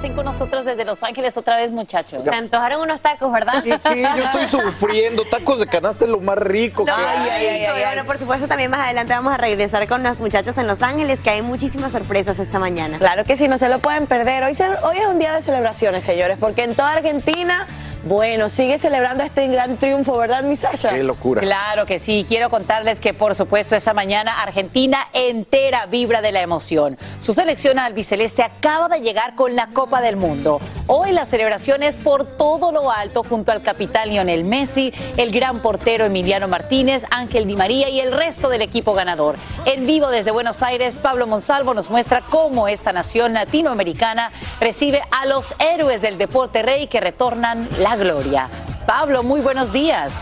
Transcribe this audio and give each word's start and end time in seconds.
Estén 0.00 0.14
con 0.14 0.24
nosotros 0.24 0.64
desde 0.64 0.86
Los 0.86 1.02
Ángeles 1.02 1.36
otra 1.36 1.56
vez, 1.56 1.70
muchachos. 1.72 2.22
Se 2.24 2.34
antojaron 2.34 2.80
unos 2.80 3.02
tacos, 3.02 3.30
¿verdad? 3.30 3.62
¿Qué, 3.62 3.78
qué? 3.84 4.00
Yo 4.16 4.24
estoy 4.24 4.46
sufriendo. 4.46 5.24
Tacos 5.30 5.60
de 5.60 5.66
canasta 5.66 6.06
es 6.06 6.10
lo 6.10 6.20
más 6.20 6.38
rico 6.38 6.86
que 6.86 6.90
Ay, 6.90 7.04
hay. 7.04 7.28
ay, 7.28 7.46
ay, 7.46 7.64
ay, 7.66 7.82
Bueno, 7.84 8.04
por 8.06 8.16
supuesto, 8.16 8.48
también 8.48 8.70
más 8.70 8.80
adelante 8.80 9.12
vamos 9.12 9.34
a 9.34 9.36
regresar 9.36 9.86
con 9.88 10.02
los 10.02 10.18
muchachos 10.18 10.56
en 10.56 10.66
Los 10.66 10.80
Ángeles, 10.82 11.18
que 11.20 11.28
hay 11.28 11.42
muchísimas 11.42 11.92
sorpresas 11.92 12.38
esta 12.38 12.58
mañana. 12.58 12.98
Claro 12.98 13.24
que 13.24 13.36
sí, 13.36 13.46
no 13.46 13.58
se 13.58 13.68
lo 13.68 13.78
pueden 13.78 14.06
perder. 14.06 14.42
Hoy, 14.44 14.54
se- 14.54 14.70
hoy 14.82 14.96
es 14.96 15.06
un 15.06 15.18
día 15.18 15.34
de 15.34 15.42
celebraciones, 15.42 16.02
señores, 16.02 16.38
porque 16.40 16.62
en 16.64 16.74
toda 16.74 16.92
Argentina, 16.92 17.66
bueno, 18.04 18.48
sigue 18.48 18.78
celebrando 18.78 19.22
este 19.22 19.46
gran 19.48 19.76
triunfo, 19.76 20.16
¿verdad, 20.16 20.42
mi 20.42 20.56
Sasha? 20.56 20.90
Qué 20.90 21.02
locura. 21.02 21.40
Claro 21.40 21.86
que 21.86 21.98
sí. 21.98 22.24
Quiero 22.26 22.48
contarles 22.48 23.00
que, 23.00 23.12
por 23.12 23.34
supuesto, 23.34 23.76
esta 23.76 23.92
mañana 23.92 24.40
Argentina 24.42 25.08
entera 25.12 25.86
vibra 25.86 26.22
de 26.22 26.32
la 26.32 26.40
emoción. 26.40 26.98
Su 27.18 27.32
selección 27.32 27.78
albiceleste 27.78 28.42
acaba 28.42 28.88
de 28.88 29.00
llegar 29.00 29.34
con 29.34 29.54
la 29.54 29.68
Copa 29.68 30.00
del 30.00 30.16
Mundo. 30.16 30.60
Hoy 30.86 31.12
la 31.12 31.24
celebración 31.24 31.82
es 31.82 31.98
por 31.98 32.24
todo 32.24 32.72
lo 32.72 32.90
alto 32.90 33.22
junto 33.22 33.52
al 33.52 33.62
capitán 33.62 34.08
Lionel 34.08 34.44
Messi, 34.44 34.92
el 35.16 35.30
gran 35.30 35.60
portero 35.60 36.04
Emiliano 36.04 36.48
Martínez, 36.48 37.04
Ángel 37.10 37.46
Di 37.46 37.54
María 37.54 37.88
y 37.88 38.00
el 38.00 38.12
resto 38.12 38.48
del 38.48 38.62
equipo 38.62 38.94
ganador. 38.94 39.36
En 39.66 39.86
vivo 39.86 40.08
desde 40.08 40.30
Buenos 40.30 40.62
Aires, 40.62 40.98
Pablo 40.98 41.26
Monsalvo 41.26 41.74
nos 41.74 41.90
muestra 41.90 42.22
cómo 42.28 42.66
esta 42.66 42.92
nación 42.92 43.34
latinoamericana 43.34 44.32
recibe 44.58 45.02
a 45.10 45.26
los 45.26 45.54
héroes 45.58 46.02
del 46.02 46.18
deporte 46.18 46.62
rey 46.62 46.86
que 46.86 47.00
retornan 47.00 47.68
la 47.78 47.89
gloria. 47.96 48.48
Pablo, 48.86 49.22
muy 49.22 49.40
buenos 49.40 49.72
días. 49.72 50.12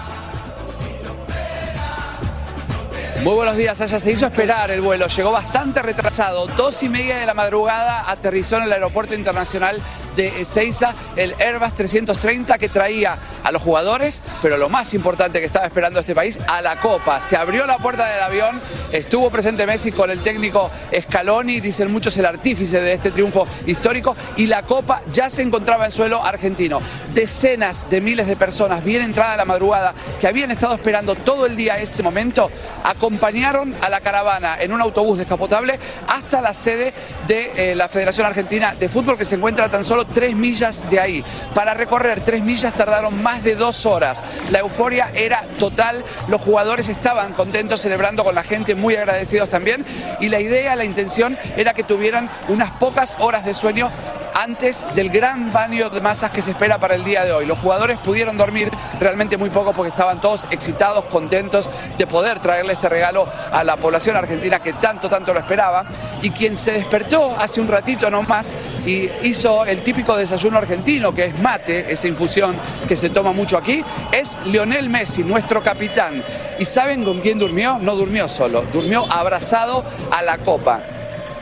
Muy 3.22 3.34
buenos 3.34 3.56
días, 3.56 3.80
Aya. 3.80 3.98
Se 3.98 4.12
hizo 4.12 4.26
esperar 4.26 4.70
el 4.70 4.80
vuelo, 4.80 5.06
llegó 5.08 5.32
bastante 5.32 5.82
retrasado. 5.82 6.46
Dos 6.46 6.82
y 6.82 6.88
media 6.88 7.18
de 7.18 7.26
la 7.26 7.34
madrugada 7.34 8.08
aterrizó 8.10 8.58
en 8.58 8.64
el 8.64 8.72
aeropuerto 8.72 9.14
internacional 9.14 9.82
de 10.18 10.40
Ezeiza 10.40 10.94
el 11.14 11.32
Airbus 11.38 11.74
330 11.74 12.58
que 12.58 12.68
traía 12.68 13.16
a 13.44 13.52
los 13.52 13.62
jugadores, 13.62 14.20
pero 14.42 14.58
lo 14.58 14.68
más 14.68 14.92
importante 14.92 15.38
que 15.38 15.46
estaba 15.46 15.64
esperando 15.64 16.00
este 16.00 16.14
país, 16.14 16.40
a 16.48 16.60
la 16.60 16.80
Copa. 16.80 17.20
Se 17.22 17.36
abrió 17.36 17.66
la 17.66 17.78
puerta 17.78 18.04
del 18.04 18.20
avión, 18.20 18.60
estuvo 18.90 19.30
presente 19.30 19.64
Messi 19.64 19.92
con 19.92 20.10
el 20.10 20.18
técnico 20.20 20.70
Scaloni, 20.92 21.60
dicen 21.60 21.92
muchos 21.92 22.16
el 22.18 22.26
artífice 22.26 22.80
de 22.80 22.94
este 22.94 23.12
triunfo 23.12 23.46
histórico, 23.66 24.16
y 24.36 24.46
la 24.46 24.64
Copa 24.64 25.02
ya 25.12 25.30
se 25.30 25.42
encontraba 25.42 25.86
en 25.86 25.92
suelo 25.92 26.24
argentino. 26.24 26.80
Decenas 27.14 27.88
de 27.88 28.00
miles 28.00 28.26
de 28.26 28.34
personas, 28.34 28.82
bien 28.82 29.02
entrada 29.02 29.36
la 29.36 29.44
madrugada, 29.44 29.94
que 30.20 30.26
habían 30.26 30.50
estado 30.50 30.74
esperando 30.74 31.14
todo 31.14 31.46
el 31.46 31.54
día 31.54 31.78
ese 31.78 32.02
momento, 32.02 32.50
acompañaron 32.82 33.72
a 33.80 33.88
la 33.88 34.00
caravana 34.00 34.56
en 34.60 34.72
un 34.72 34.80
autobús 34.80 35.18
descapotable 35.18 35.78
hasta 36.08 36.40
la 36.40 36.54
sede 36.54 36.92
de 37.28 37.70
eh, 37.70 37.74
la 37.76 37.88
Federación 37.88 38.26
Argentina 38.26 38.74
de 38.74 38.88
Fútbol, 38.88 39.16
que 39.16 39.24
se 39.24 39.36
encuentra 39.36 39.70
tan 39.70 39.84
solo 39.84 40.07
tres 40.14 40.34
millas 40.34 40.88
de 40.90 41.00
ahí. 41.00 41.24
Para 41.54 41.74
recorrer 41.74 42.20
tres 42.20 42.42
millas 42.42 42.74
tardaron 42.74 43.22
más 43.22 43.42
de 43.42 43.54
dos 43.54 43.86
horas. 43.86 44.22
La 44.50 44.60
euforia 44.60 45.10
era 45.14 45.44
total, 45.58 46.04
los 46.28 46.40
jugadores 46.40 46.88
estaban 46.88 47.32
contentos, 47.32 47.82
celebrando 47.82 48.24
con 48.24 48.34
la 48.34 48.42
gente, 48.42 48.74
muy 48.74 48.96
agradecidos 48.96 49.48
también, 49.48 49.84
y 50.20 50.28
la 50.28 50.40
idea, 50.40 50.76
la 50.76 50.84
intención 50.84 51.38
era 51.56 51.74
que 51.74 51.82
tuvieran 51.82 52.30
unas 52.48 52.70
pocas 52.72 53.16
horas 53.20 53.44
de 53.44 53.54
sueño 53.54 53.90
antes 54.38 54.86
del 54.94 55.10
gran 55.10 55.52
baño 55.52 55.90
de 55.90 56.00
masas 56.00 56.30
que 56.30 56.42
se 56.42 56.52
espera 56.52 56.78
para 56.78 56.94
el 56.94 57.02
día 57.02 57.24
de 57.24 57.32
hoy. 57.32 57.44
Los 57.44 57.58
jugadores 57.58 57.98
pudieron 57.98 58.36
dormir 58.36 58.70
realmente 59.00 59.36
muy 59.36 59.50
poco 59.50 59.72
porque 59.72 59.90
estaban 59.90 60.20
todos 60.20 60.46
excitados, 60.50 61.06
contentos 61.06 61.68
de 61.96 62.06
poder 62.06 62.38
traerle 62.38 62.74
este 62.74 62.88
regalo 62.88 63.26
a 63.50 63.64
la 63.64 63.76
población 63.76 64.16
argentina 64.16 64.60
que 64.60 64.74
tanto, 64.74 65.08
tanto 65.08 65.34
lo 65.34 65.40
esperaba. 65.40 65.84
Y 66.22 66.30
quien 66.30 66.54
se 66.54 66.72
despertó 66.72 67.34
hace 67.36 67.60
un 67.60 67.66
ratito 67.66 68.10
nomás 68.10 68.54
y 68.86 69.10
hizo 69.22 69.64
el 69.64 69.82
típico 69.82 70.16
desayuno 70.16 70.58
argentino, 70.58 71.12
que 71.12 71.26
es 71.26 71.38
mate, 71.40 71.92
esa 71.92 72.06
infusión 72.06 72.56
que 72.86 72.96
se 72.96 73.10
toma 73.10 73.32
mucho 73.32 73.58
aquí, 73.58 73.84
es 74.12 74.36
Lionel 74.44 74.88
Messi, 74.88 75.24
nuestro 75.24 75.64
capitán. 75.64 76.22
¿Y 76.60 76.64
saben 76.64 77.04
con 77.04 77.20
quién 77.20 77.40
durmió? 77.40 77.78
No 77.80 77.96
durmió 77.96 78.28
solo, 78.28 78.62
durmió 78.72 79.10
abrazado 79.10 79.84
a 80.12 80.22
la 80.22 80.38
copa 80.38 80.80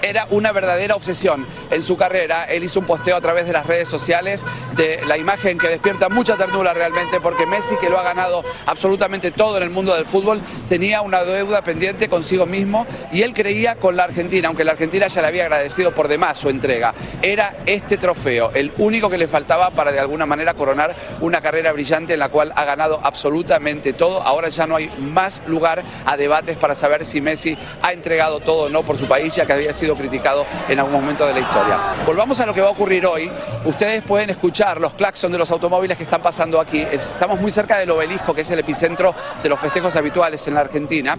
era 0.09 0.27
una 0.31 0.53
verdadera 0.53 0.95
obsesión 0.95 1.47
en 1.71 1.83
su 1.83 1.97
carrera. 1.97 2.45
Él 2.45 2.65
hizo 2.65 2.81
un 2.81 2.87
posteo 2.87 3.17
a 3.17 3.21
través 3.21 3.47
de 3.47 3.53
las 3.53 3.67
redes 3.67 3.89
sociales 3.89 4.45
de 4.77 5.01
la 5.07 5.17
imagen 5.17 5.59
que 5.59 5.69
despierta 5.69 6.09
mucha 6.09 6.37
ternura 6.37 6.75
realmente, 6.75 7.21
porque 7.21 7.47
Messi, 7.47 7.77
que 7.77 7.89
lo 7.89 7.99
ha 7.99 8.03
ganado 8.03 8.45
absolutamente 8.67 9.31
todo 9.31 9.57
en 9.57 9.63
el 9.63 9.71
mundo 9.71 9.95
del 9.95 10.05
fútbol, 10.05 10.41
tenía 10.69 11.01
una 11.01 11.25
deuda 11.25 11.63
pendiente 11.63 12.09
consigo 12.09 12.47
mismo 12.47 12.87
y 13.11 13.23
él 13.23 13.33
creía 13.33 13.77
con 13.77 13.97
la 13.97 14.05
Argentina, 14.05 14.49
aunque 14.49 14.65
la 14.65 14.73
Argentina 14.73 15.09
ya 15.09 15.23
le 15.23 15.29
había 15.29 15.45
agradecido 15.45 15.93
por 15.93 16.09
demás 16.09 16.39
su 16.39 16.51
entrega. 16.51 16.95
Era 17.23 17.57
este 17.65 17.97
trofeo, 17.97 18.51
el 18.55 18.73
único 18.79 19.09
que 19.09 19.19
le 19.19 19.29
faltaba 19.29 19.71
para 19.71 19.93
de 19.93 20.01
alguna 20.01 20.27
manera 20.27 20.55
coronar 20.55 20.95
una 21.21 21.41
carrera 21.41 21.73
brillante 21.73 22.15
en 22.15 22.21
la 22.21 22.29
cual 22.29 22.53
ha 22.55 22.65
ganado 22.65 23.01
absolutamente 23.03 23.95
todo. 23.95 24.23
Ahora 24.23 24.49
ya 24.51 24.67
no 24.67 24.77
hay 24.77 24.91
más 24.99 25.43
lugar 25.47 25.83
a 26.05 26.17
debates 26.17 26.57
para 26.59 26.75
saber 26.75 27.05
si 27.05 27.21
Messi 27.21 27.57
ha 27.83 27.93
entregado 27.93 28.41
todo 28.41 28.65
o 28.65 28.69
no 28.69 28.83
por 28.83 28.99
su 28.99 29.07
país, 29.07 29.35
ya 29.35 29.47
que 29.47 29.55
había 29.55 29.73
sido 29.73 29.95
criticado 29.95 30.45
en 30.69 30.79
algún 30.79 30.95
momento 30.95 31.27
de 31.27 31.33
la 31.33 31.41
historia. 31.41 31.79
Volvamos 32.05 32.39
a 32.41 32.47
lo 32.47 32.53
que 32.53 32.61
va 32.61 32.69
a 32.69 32.73
ocurrir 32.73 33.07
hoy. 33.07 33.31
Ustedes 33.65 34.03
pueden 34.03 34.31
escuchar 34.31 34.66
los 34.75 34.95
claxon 34.95 35.31
de 35.31 35.39
los 35.39 35.51
automóviles 35.53 35.97
que 35.97 36.03
están 36.03 36.21
pasando 36.21 36.61
aquí. 36.61 36.81
Estamos 36.81 37.41
muy 37.41 37.53
cerca 37.53 37.79
del 37.79 37.91
obelisco, 37.91 38.35
que 38.35 38.41
es 38.41 38.51
el 38.51 38.59
epicentro 38.59 39.15
de 39.43 39.49
los 39.49 39.61
festejos 39.61 39.95
habituales 39.95 40.47
en 40.49 40.55
la 40.55 40.61
Argentina. 40.61 41.17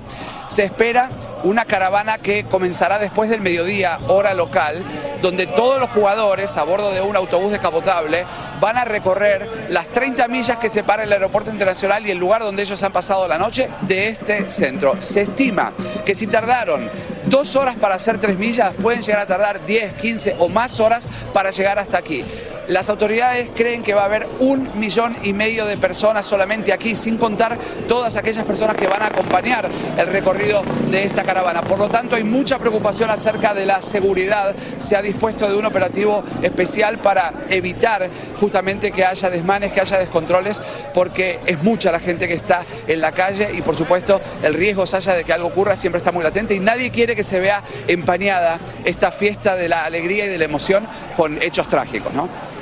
Se 0.50 0.64
espera 0.64 1.10
una 1.44 1.64
caravana 1.64 2.18
que 2.18 2.44
comenzará 2.44 3.00
después 3.00 3.30
del 3.30 3.40
mediodía, 3.40 4.00
hora 4.08 4.34
local, 4.34 4.84
donde 5.22 5.48
todos 5.48 5.80
los 5.80 5.90
jugadores 5.92 6.58
a 6.58 6.64
bordo 6.64 6.92
de 6.92 7.02
un 7.02 7.16
autobús 7.16 7.52
descapotable 7.52 8.26
van 8.60 8.78
a 8.78 8.86
recorrer 8.86 9.68
las 9.70 9.88
30 9.88 10.28
millas 10.28 10.58
que 10.58 10.70
separa 10.70 11.04
el 11.04 11.14
aeropuerto 11.14 11.50
internacional 11.50 12.06
y 12.06 12.12
el 12.12 12.18
lugar 12.18 12.42
donde 12.42 12.64
ellos 12.64 12.84
han 12.84 12.92
pasado 12.92 13.28
la 13.28 13.38
noche 13.38 13.70
de 13.82 14.10
este 14.10 14.50
centro. 14.52 14.98
Se 15.02 15.22
estima 15.22 15.72
que 16.06 16.16
si 16.16 16.28
tardaron 16.28 16.90
dos 17.26 17.56
horas 17.56 17.76
para 17.76 17.96
hacer 17.96 18.18
tres 18.18 18.38
millas, 18.38 18.74
pueden 18.82 19.02
llegar 19.02 19.22
a 19.22 19.26
tardar 19.26 19.66
10, 19.66 19.94
15 19.94 20.36
o 20.40 20.50
más 20.50 20.80
horas 20.80 21.08
para 21.34 21.52
llegar 21.52 21.80
hasta 21.80 21.98
aquí. 21.98 22.26
Las 22.68 22.90
autoridades 22.90 23.50
creen 23.56 23.82
que 23.82 23.94
va 23.94 24.02
a 24.02 24.06
haber 24.06 24.28
un 24.40 24.78
millón 24.78 25.16
y 25.24 25.32
medio 25.32 25.66
de 25.66 25.78
personas 25.78 26.26
solamente 26.26 26.74
aquí, 26.74 26.98
sin 26.98 27.18
contar 27.18 27.58
todas 27.88 28.18
aquellas 28.18 28.44
personas 28.44 28.76
que 28.76 28.88
van 28.88 29.02
a 29.02 29.08
acompañar 29.08 29.70
el 29.98 30.08
recorrido 30.08 30.64
de 30.92 31.04
esta 31.04 31.24
caravana. 31.24 31.62
Por 31.62 31.80
lo 31.80 31.88
tanto, 31.88 32.18
hay 32.18 32.26
mucha 32.26 32.60
preocupación 32.60 33.10
acerca 33.10 33.54
de 33.54 33.66
la 33.66 33.82
seguridad. 33.82 34.54
Se 34.76 34.98
ha 34.98 35.02
dispuesto 35.02 35.48
de 35.50 35.56
un 35.56 35.64
operativo 35.64 36.26
especial 36.42 36.98
para 36.98 37.32
evitar 37.50 38.10
justamente 38.38 38.92
que 38.92 39.06
haya 39.06 39.30
desmanes, 39.30 39.72
que 39.72 39.80
haya 39.80 39.98
descontroles, 40.00 40.62
porque 40.94 41.40
es 41.46 41.64
mucha 41.64 41.90
la 41.90 42.02
gente 42.02 42.28
que 42.28 42.34
está 42.34 42.66
en 42.86 43.00
la 43.00 43.14
calle 43.14 43.50
y 43.58 43.62
por 43.62 43.78
supuesto 43.78 44.20
el 44.44 44.54
riesgo, 44.54 44.84
haya 44.84 45.16
de 45.16 45.24
que 45.24 45.32
algo 45.32 45.48
ocurra 45.48 45.78
siempre 45.78 46.00
está 46.00 46.12
muy 46.12 46.24
latente 46.24 46.54
y 46.54 46.60
nadie 46.60 46.92
quiere 46.92 47.16
que 47.16 47.24
se 47.24 47.40
vea 47.40 47.64
empañada 47.88 48.60
esta 48.84 49.14
fiesta 49.14 49.56
de 49.56 49.70
la 49.70 49.86
alegría 49.86 50.26
y 50.26 50.30
de 50.30 50.38
la 50.38 50.46
emoción 50.46 50.86
con 51.16 51.42
hechos 51.42 51.70
trágicos, 51.70 52.14
¿no? 52.14 52.57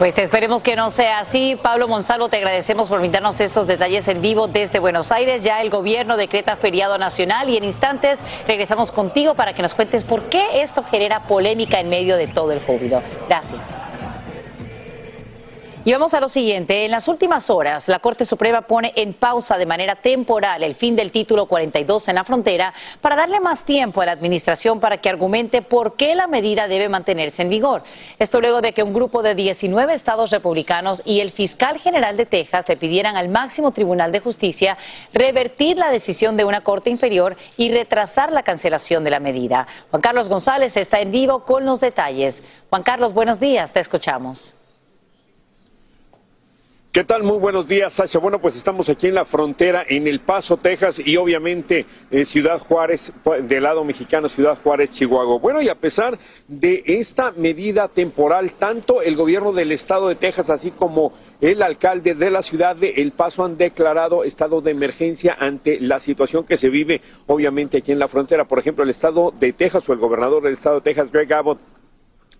Pues 0.00 0.16
esperemos 0.16 0.62
que 0.62 0.76
no 0.76 0.88
sea 0.88 1.18
así. 1.18 1.58
Pablo 1.62 1.86
Monsalvo, 1.86 2.30
te 2.30 2.38
agradecemos 2.38 2.88
por 2.88 3.00
brindarnos 3.00 3.38
estos 3.38 3.66
detalles 3.66 4.08
en 4.08 4.22
vivo 4.22 4.48
desde 4.48 4.78
Buenos 4.78 5.12
Aires. 5.12 5.42
Ya 5.42 5.60
el 5.60 5.68
gobierno 5.68 6.16
decreta 6.16 6.56
feriado 6.56 6.96
nacional 6.96 7.50
y 7.50 7.58
en 7.58 7.64
instantes 7.64 8.22
regresamos 8.46 8.92
contigo 8.92 9.34
para 9.34 9.52
que 9.52 9.60
nos 9.60 9.74
cuentes 9.74 10.04
por 10.04 10.30
qué 10.30 10.62
esto 10.62 10.82
genera 10.84 11.24
polémica 11.24 11.80
en 11.80 11.90
medio 11.90 12.16
de 12.16 12.28
todo 12.28 12.52
el 12.52 12.60
júbilo. 12.60 13.02
Gracias. 13.28 13.82
Y 15.82 15.92
vamos 15.92 16.12
a 16.12 16.20
lo 16.20 16.28
siguiente. 16.28 16.84
En 16.84 16.90
las 16.90 17.08
últimas 17.08 17.48
horas, 17.48 17.88
la 17.88 18.00
Corte 18.00 18.26
Suprema 18.26 18.60
pone 18.60 18.92
en 18.96 19.14
pausa 19.14 19.56
de 19.56 19.64
manera 19.64 19.96
temporal 19.96 20.62
el 20.62 20.74
fin 20.74 20.94
del 20.94 21.10
título 21.10 21.46
42 21.46 22.06
en 22.08 22.16
la 22.16 22.24
frontera 22.24 22.74
para 23.00 23.16
darle 23.16 23.40
más 23.40 23.64
tiempo 23.64 24.02
a 24.02 24.06
la 24.06 24.12
Administración 24.12 24.78
para 24.78 24.98
que 24.98 25.08
argumente 25.08 25.62
por 25.62 25.96
qué 25.96 26.14
la 26.14 26.26
medida 26.26 26.68
debe 26.68 26.90
mantenerse 26.90 27.40
en 27.40 27.48
vigor. 27.48 27.82
Esto 28.18 28.42
luego 28.42 28.60
de 28.60 28.74
que 28.74 28.82
un 28.82 28.92
grupo 28.92 29.22
de 29.22 29.34
19 29.34 29.94
estados 29.94 30.32
republicanos 30.32 31.00
y 31.06 31.20
el 31.20 31.30
fiscal 31.30 31.78
general 31.78 32.18
de 32.18 32.26
Texas 32.26 32.68
le 32.68 32.76
pidieran 32.76 33.16
al 33.16 33.30
máximo 33.30 33.70
Tribunal 33.70 34.12
de 34.12 34.20
Justicia 34.20 34.76
revertir 35.14 35.78
la 35.78 35.90
decisión 35.90 36.36
de 36.36 36.44
una 36.44 36.60
Corte 36.60 36.90
inferior 36.90 37.38
y 37.56 37.72
retrasar 37.72 38.32
la 38.32 38.42
cancelación 38.42 39.02
de 39.02 39.10
la 39.10 39.20
medida. 39.20 39.66
Juan 39.90 40.02
Carlos 40.02 40.28
González 40.28 40.76
está 40.76 41.00
en 41.00 41.10
vivo 41.10 41.46
con 41.46 41.64
los 41.64 41.80
detalles. 41.80 42.42
Juan 42.68 42.82
Carlos, 42.82 43.14
buenos 43.14 43.40
días, 43.40 43.72
te 43.72 43.80
escuchamos. 43.80 44.59
¿Qué 46.92 47.04
tal? 47.04 47.22
Muy 47.22 47.38
buenos 47.38 47.68
días, 47.68 47.92
Sasha. 47.92 48.18
Bueno, 48.18 48.40
pues 48.40 48.56
estamos 48.56 48.88
aquí 48.88 49.06
en 49.06 49.14
la 49.14 49.24
frontera, 49.24 49.84
en 49.88 50.08
El 50.08 50.18
Paso, 50.18 50.56
Texas, 50.56 50.98
y 50.98 51.16
obviamente 51.16 51.86
en 52.10 52.26
Ciudad 52.26 52.58
Juárez, 52.58 53.12
del 53.44 53.62
lado 53.62 53.84
mexicano, 53.84 54.28
Ciudad 54.28 54.58
Juárez, 54.60 54.90
Chihuahua. 54.90 55.38
Bueno, 55.38 55.62
y 55.62 55.68
a 55.68 55.76
pesar 55.76 56.18
de 56.48 56.82
esta 56.84 57.30
medida 57.30 57.86
temporal, 57.86 58.50
tanto 58.54 59.02
el 59.02 59.14
gobierno 59.14 59.52
del 59.52 59.70
estado 59.70 60.08
de 60.08 60.16
Texas, 60.16 60.50
así 60.50 60.72
como 60.72 61.12
el 61.40 61.62
alcalde 61.62 62.16
de 62.16 62.28
la 62.28 62.42
ciudad 62.42 62.74
de 62.74 62.94
El 62.96 63.12
Paso 63.12 63.44
han 63.44 63.56
declarado 63.56 64.24
estado 64.24 64.60
de 64.60 64.72
emergencia 64.72 65.36
ante 65.38 65.78
la 65.78 66.00
situación 66.00 66.42
que 66.42 66.56
se 66.56 66.70
vive, 66.70 67.02
obviamente, 67.28 67.78
aquí 67.78 67.92
en 67.92 68.00
la 68.00 68.08
frontera. 68.08 68.46
Por 68.46 68.58
ejemplo, 68.58 68.82
el 68.82 68.90
estado 68.90 69.32
de 69.38 69.52
Texas 69.52 69.88
o 69.88 69.92
el 69.92 70.00
gobernador 70.00 70.42
del 70.42 70.54
estado 70.54 70.80
de 70.80 70.92
Texas, 70.92 71.12
Greg 71.12 71.32
Abbott, 71.34 71.60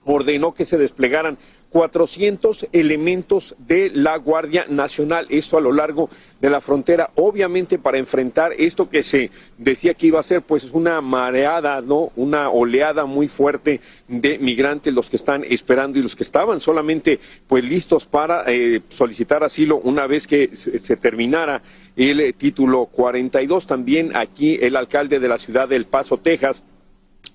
ordenó 0.04 0.54
que 0.54 0.64
se 0.64 0.78
desplegaran 0.78 1.38
400 1.70 2.66
elementos 2.72 3.54
de 3.58 3.90
la 3.90 4.16
Guardia 4.16 4.66
Nacional, 4.68 5.26
esto 5.30 5.56
a 5.56 5.60
lo 5.60 5.72
largo 5.72 6.10
de 6.40 6.50
la 6.50 6.60
frontera, 6.60 7.10
obviamente 7.14 7.78
para 7.78 7.98
enfrentar 7.98 8.52
esto 8.58 8.88
que 8.88 9.02
se 9.02 9.30
decía 9.56 9.94
que 9.94 10.08
iba 10.08 10.18
a 10.18 10.24
ser 10.24 10.42
pues 10.42 10.70
una 10.72 11.00
mareada, 11.00 11.80
¿no? 11.80 12.10
Una 12.16 12.50
oleada 12.50 13.06
muy 13.06 13.28
fuerte 13.28 13.80
de 14.08 14.38
migrantes, 14.38 14.92
los 14.92 15.08
que 15.08 15.16
están 15.16 15.44
esperando 15.44 15.98
y 15.98 16.02
los 16.02 16.16
que 16.16 16.24
estaban 16.24 16.60
solamente 16.60 17.20
pues 17.46 17.64
listos 17.64 18.04
para 18.04 18.44
eh, 18.46 18.80
solicitar 18.88 19.44
asilo 19.44 19.76
una 19.76 20.06
vez 20.06 20.26
que 20.26 20.54
se, 20.56 20.96
terminara 20.96 21.62
el 21.96 22.20
eh, 22.20 22.32
título 22.32 22.86
42. 22.86 23.66
También 23.66 24.16
aquí 24.16 24.58
el 24.60 24.76
alcalde 24.76 25.20
de 25.20 25.28
la 25.28 25.38
ciudad 25.38 25.68
del 25.68 25.84
Paso, 25.84 26.18
Texas, 26.18 26.62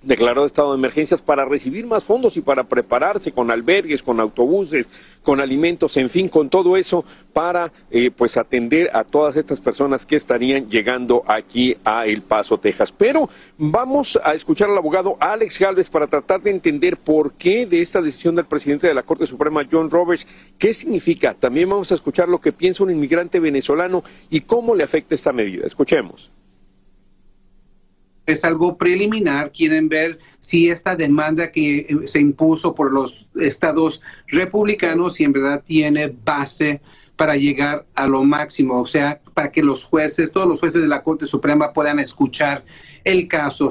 declaró 0.06 0.46
estado 0.46 0.72
de 0.72 0.78
emergencias 0.78 1.22
para 1.22 1.46
recibir 1.46 1.86
más 1.86 2.04
fondos 2.04 2.38
y 2.38 2.42
para 2.42 2.64
prepararse 2.64 3.32
con 3.32 3.52
albergues, 3.52 4.04
con 4.04 4.20
autobuses, 4.20 4.88
con 5.24 5.42
alimentos, 5.42 5.98
en 5.98 6.10
fin, 6.10 6.30
con 6.30 6.50
todo 6.50 6.78
eso 6.78 7.04
para 7.34 7.72
eh, 7.90 8.12
pues 8.16 8.38
atender 8.38 8.96
a 8.96 9.04
todas 9.04 9.36
estas 9.36 9.60
personas 9.60 10.06
que 10.06 10.16
estarían 10.16 10.70
llegando 10.70 11.24
aquí 11.28 11.76
a 11.84 12.06
El 12.06 12.22
Paso, 12.22 12.60
Texas. 12.60 12.92
Pero 12.92 13.28
vamos 13.58 14.20
a 14.24 14.34
escuchar 14.34 14.70
al 14.70 14.78
abogado 14.78 15.18
Alex 15.20 15.60
Galvez 15.60 15.90
para 15.90 16.08
tratar 16.08 16.42
de 16.42 16.52
entender 16.52 16.98
por 16.98 17.34
qué 17.34 17.66
de 17.66 17.82
esta 17.82 18.02
decisión 18.02 18.36
del 18.36 18.46
presidente 18.46 18.88
de 18.88 18.94
la 18.94 19.04
Corte 19.04 19.26
Suprema, 19.26 19.68
John 19.70 19.90
Roberts, 19.90 20.28
qué 20.60 20.74
significa. 20.74 21.34
También 21.34 21.70
vamos 21.70 21.92
a 21.92 21.96
escuchar 21.96 22.30
lo 22.30 22.40
que 22.40 22.54
piensa 22.54 22.84
un 22.84 22.92
inmigrante 22.92 23.40
venezolano 23.40 24.04
y 24.30 24.42
cómo 24.42 24.76
le 24.76 24.84
afecta 24.84 25.16
esta 25.16 25.34
medida. 25.34 25.66
Escuchemos 25.66 26.35
es 28.26 28.44
algo 28.44 28.78
preliminar, 28.78 29.52
quieren 29.52 29.90
ver 29.90 30.20
si 30.40 30.70
esta 30.70 30.96
demanda 30.96 31.52
que 31.52 31.78
eh, 31.78 31.88
se 32.06 32.20
impuso 32.20 32.74
por 32.74 32.92
los 32.92 33.28
estados 33.40 34.02
republicanos, 34.28 35.14
si 35.14 35.24
en 35.24 35.34
verdad 35.34 35.64
tiene 35.66 36.16
base 36.24 36.82
para 37.16 37.36
llegar 37.36 37.86
a 37.96 38.08
lo 38.08 38.24
máximo, 38.24 38.82
o 38.82 38.86
sea, 38.86 39.22
para 39.34 39.52
que 39.52 39.64
los 39.64 39.86
jueces, 39.86 40.32
todos 40.32 40.48
los 40.48 40.60
jueces 40.60 40.82
de 40.82 40.88
la 40.88 41.04
Corte 41.04 41.26
Suprema 41.26 41.72
puedan 41.72 42.00
escuchar 42.00 42.66
el 43.04 43.28
caso. 43.28 43.70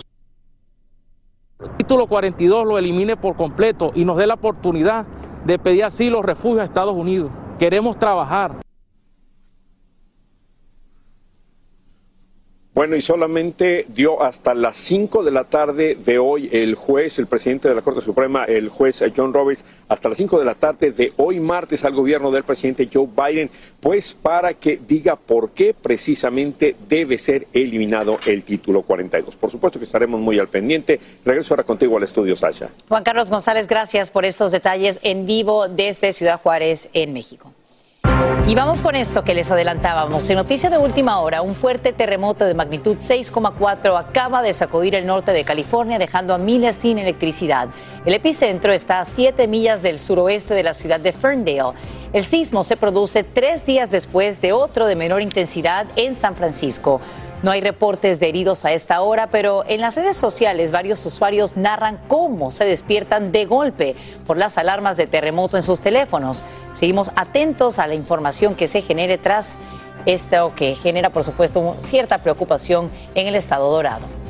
El 1.61 1.77
título 1.79 2.07
42 2.07 2.67
lo 2.67 2.79
elimine 2.79 3.17
por 3.17 3.37
completo 3.37 3.93
y 3.95 4.05
nos 4.05 4.17
dé 4.17 4.27
la 4.27 4.35
oportunidad 4.35 5.07
de 5.45 5.59
pedir 5.59 5.85
asilo 5.85 6.23
refugio 6.23 6.63
a 6.63 6.65
Estados 6.65 6.95
Unidos. 6.95 7.31
Queremos 7.59 7.99
trabajar, 7.99 8.64
Bueno, 12.75 12.97
y 12.97 13.03
solamente 13.03 13.87
dio 13.91 14.21
hasta 14.21 14.53
las 14.53 14.77
5 14.79 15.23
de 15.23 15.31
la 15.31 15.45
tarde 15.45 15.95
de 15.95 16.19
hoy 16.19 16.49
el 16.51 16.75
juez, 16.75 17.21
el 17.21 17.29
presidente 17.29 17.69
de 17.69 17.75
la 17.77 17.83
Corte 17.83 18.01
Suprema, 18.01 18.43
el 18.47 18.69
juez 18.69 19.05
John 19.17 19.33
Roberts, 19.33 19.65
hasta 19.89 20.09
las 20.09 20.19
5 20.19 20.41
de 20.41 20.45
la 20.45 20.57
tarde 20.57 20.91
de 20.91 21.13
hoy 21.17 21.39
martes 21.39 21.85
al 21.85 21.93
gobierno 21.93 22.33
del 22.33 22.43
presidente 22.43 22.89
Joe 22.93 23.07
Biden, 23.07 23.49
pues 23.79 24.15
para 24.21 24.55
que 24.55 24.81
diga 24.89 25.15
por 25.15 25.51
qué 25.51 25.73
precisamente 25.73 26.75
debe 26.89 27.17
ser 27.17 27.47
eliminado 27.53 28.19
el 28.27 28.43
título 28.43 28.83
42. 28.83 29.37
Por 29.37 29.53
supuesto 29.53 29.79
que 29.79 29.85
estaremos 29.85 30.21
muy 30.21 30.41
al 30.41 30.49
pendiente. 30.49 30.99
Regreso 31.25 31.55
ahora 31.55 31.63
contigo 31.63 31.97
al 31.97 32.03
estudio, 32.03 32.35
Sasha. 32.35 32.71
Juan 32.89 33.05
Carlos 33.05 33.31
González, 33.31 33.69
gracias 33.69 34.11
por 34.11 34.25
estos 34.25 34.51
detalles 34.51 34.99
en 35.05 35.27
vivo 35.27 35.69
desde 35.69 36.13
Ciudad 36.13 36.41
Juárez, 36.41 36.91
en 36.93 37.13
México. 37.13 37.53
Y 38.47 38.55
vamos 38.55 38.81
con 38.81 38.95
esto 38.95 39.25
que 39.25 39.35
les 39.35 39.51
adelantábamos. 39.51 40.29
En 40.29 40.37
noticia 40.37 40.69
de 40.69 40.77
última 40.77 41.19
hora, 41.21 41.41
un 41.41 41.55
fuerte 41.55 41.95
terremoto 41.95 42.45
de 42.45 42.53
magnitud 42.53 42.99
6,4 42.99 43.99
acaba 43.99 44.43
de 44.43 44.53
sacudir 44.53 44.95
el 44.95 45.07
norte 45.07 45.33
de 45.33 45.45
California, 45.45 45.99
dejando 45.99 46.35
a 46.35 46.39
miles 46.39 46.77
sin 46.77 46.99
electricidad. 46.99 47.69
El 48.05 48.13
epicentro 48.13 48.73
está 48.73 49.01
a 49.01 49.07
7 49.07 49.49
millas 49.49 49.81
del 49.81 49.99
suroeste 49.99 50.53
de 50.53 50.63
la 50.63 50.75
ciudad 50.75 51.01
de 51.01 51.13
Ferndale. 51.13 51.73
El 52.13 52.23
sismo 52.23 52.65
se 52.65 52.77
produce 52.77 53.25
tres 53.25 53.65
días 53.65 53.91
después 53.91 54.43
de 54.43 54.53
otro 54.53 54.87
de 54.87 54.95
menor 54.95 55.23
intensidad 55.23 55.87
en 55.97 56.15
San 56.15 56.37
Francisco. 56.37 57.01
No 57.45 57.51
hay 57.51 57.61
reportes 57.61 58.21
de 58.21 58.31
heridos 58.31 58.65
a 58.65 58.73
esta 58.73 59.03
hora, 59.03 59.27
pero 59.27 59.65
en 59.69 59.83
las 59.83 59.97
redes 59.97 60.17
sociales 60.17 60.73
varios 60.73 61.05
usuarios 61.05 61.59
narran 61.59 62.01
cómo 62.09 62.51
se 62.51 62.65
despiertan 62.65 63.33
de 63.33 63.45
golpe 63.45 63.97
por 64.27 64.39
las 64.39 64.57
alarmas 64.57 64.97
de 64.97 65.07
terremoto 65.07 65.59
en 65.59 65.63
sus 65.63 65.81
teléfonos. 65.81 66.43
Seguimos 66.73 67.11
atentos 67.17 67.79
a 67.79 67.87
la 67.87 67.97
información 67.97 68.55
que 68.55 68.67
se 68.67 68.81
genere 68.81 69.19
tras 69.19 69.57
esto 70.07 70.55
que 70.57 70.75
genera, 70.75 71.11
por 71.11 71.23
supuesto, 71.23 71.77
cierta 71.81 72.17
preocupación 72.17 72.91
en 73.15 73.27
el 73.27 73.35
estado 73.35 73.71
dorado. 73.71 74.24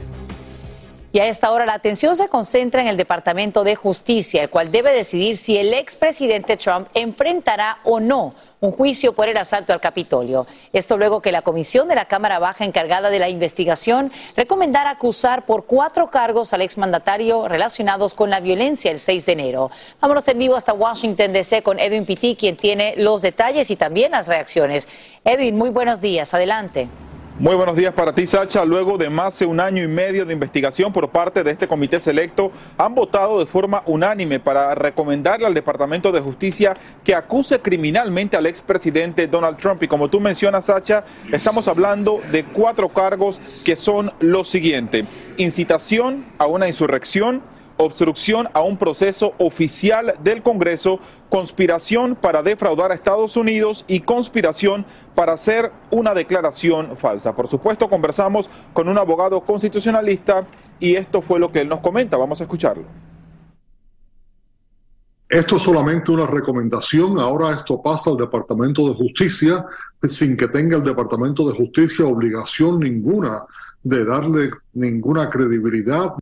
Y 1.15 1.21
a 1.21 1.29
esta 1.29 1.53
hora 1.53 1.65
la 1.65 1.75
atención 1.75 2.17
se 2.17 2.27
concentra 2.27 2.83
en 2.83 2.89
el 2.89 2.97
Departamento 2.97 3.63
de 3.63 3.77
Justicia, 3.77 4.43
el 4.43 4.51
cual 4.51 4.73
debe 4.73 4.93
decidir 4.93 5.37
si 5.37 5.57
el 5.57 5.73
expresidente 5.73 6.57
Trump 6.57 6.89
enfrentará 6.93 7.79
o 7.85 8.01
no 8.01 8.35
un 8.59 8.73
juicio 8.73 9.13
por 9.13 9.29
el 9.29 9.37
asalto 9.37 9.73
al 9.73 9.81
Capitolio. 9.81 10.45
Esto 10.73 10.97
luego 10.99 11.23
que 11.23 11.31
la 11.31 11.43
comisión 11.43 11.87
de 11.87 11.95
la 11.95 12.07
Cámara 12.07 12.41
Baja 12.41 12.65
encargada 12.65 13.11
de 13.11 13.21
la 13.21 13.29
investigación 13.29 14.11
recomendara 14.37 14.91
acusar 14.91 15.47
por 15.47 15.67
cuatro 15.67 16.09
cargos 16.09 16.53
al 16.53 16.63
exmandatario 16.63 17.47
relacionados 17.47 18.15
con 18.15 18.29
la 18.29 18.41
violencia 18.41 18.91
el 18.91 18.99
6 18.99 19.25
de 19.25 19.33
enero. 19.35 19.71
Vámonos 20.01 20.27
en 20.27 20.37
vivo 20.37 20.57
hasta 20.57 20.73
Washington 20.73 21.33
DC 21.33 21.63
con 21.63 21.79
Edwin 21.79 22.07
Pitti, 22.07 22.35
quien 22.35 22.57
tiene 22.57 22.95
los 22.97 23.23
detalles 23.23 23.71
y 23.71 23.77
también 23.77 24.11
las 24.11 24.27
reacciones. 24.27 24.89
Edwin, 25.25 25.57
muy 25.57 25.71
buenos 25.71 26.01
días. 26.01 26.35
Adelante. 26.35 26.89
Muy 27.37 27.57
buenos 27.57 27.77
días 27.77 27.93
para 27.93 28.15
ti, 28.15 28.29
Sacha. 28.29 28.65
Luego 28.65 28.97
de 28.97 29.11
más 29.11 29.37
de 29.41 29.47
un 29.47 29.59
año 29.59 29.83
y 29.83 29.89
medio 29.89 30.25
de 30.25 30.33
investigación 30.33 30.93
por 30.93 31.09
parte 31.09 31.43
de 31.43 31.51
este 31.51 31.67
comité 31.67 31.99
selecto, 31.99 32.53
han 32.79 32.95
votado 32.95 33.41
de 33.41 33.47
forma 33.47 33.83
unánime 33.87 34.39
para 34.39 34.73
recomendarle 34.77 35.45
al 35.45 35.53
Departamento 35.53 36.13
de 36.13 36.21
Justicia 36.21 36.77
que 37.03 37.13
acuse 37.13 37.59
criminalmente 37.59 38.37
al 38.37 38.47
expresidente 38.47 39.27
Donald 39.27 39.57
Trump. 39.57 39.83
Y 39.83 39.89
como 39.89 40.09
tú 40.09 40.21
mencionas, 40.21 40.67
Sacha, 40.67 41.03
estamos 41.33 41.67
hablando 41.67 42.21
de 42.31 42.45
cuatro 42.45 42.89
cargos 42.89 43.41
que 43.65 43.75
son 43.75 44.13
los 44.21 44.49
siguientes. 44.49 45.05
Incitación 45.37 46.25
a 46.39 46.47
una 46.47 46.69
insurrección, 46.69 47.43
obstrucción 47.77 48.49
a 48.53 48.63
un 48.63 48.77
proceso 48.77 49.35
oficial 49.39 50.15
del 50.23 50.43
Congreso, 50.43 51.01
conspiración 51.29 52.15
para 52.15 52.43
defraudar 52.43 52.93
a 52.93 52.95
Estados 52.95 53.37
Unidos 53.37 53.85
y 53.89 54.01
conspiración 54.01 54.87
para 55.15 55.33
hacer 55.33 55.73
una 55.91 56.15
declaración 56.15 56.97
falsa. 56.97 57.35
Por 57.35 57.49
supuesto, 57.49 57.89
conversamos 57.89 58.49
con 58.73 58.89
un 58.89 58.99
abogado 58.99 59.41
constitucionalista 59.41 60.47
y 60.79 60.95
esto 60.95 61.23
fue 61.23 61.39
lo 61.39 61.51
que 61.51 61.61
él 61.61 61.69
nos 61.69 61.81
comenta. 61.81 62.17
Vamos 62.17 62.41
a 62.41 62.45
escucharlo. 62.45 62.85
Esto 65.29 65.57
es 65.57 65.63
solamente 65.63 66.13
una 66.13 66.27
recomendación, 66.27 67.19
ahora 67.19 67.55
esto 67.55 67.83
pasa 67.83 68.11
al 68.11 68.17
Departamento 68.17 68.87
de 68.89 68.95
Justicia 68.95 69.65
sin 70.07 70.37
que 70.37 70.49
tenga 70.49 70.77
el 70.77 70.83
Departamento 70.83 71.49
de 71.49 71.57
Justicia 71.57 72.05
obligación 72.05 72.79
ninguna 72.79 73.45
de 73.83 74.05
darle 74.05 74.51
ninguna 74.75 75.29
credibilidad 75.31 76.15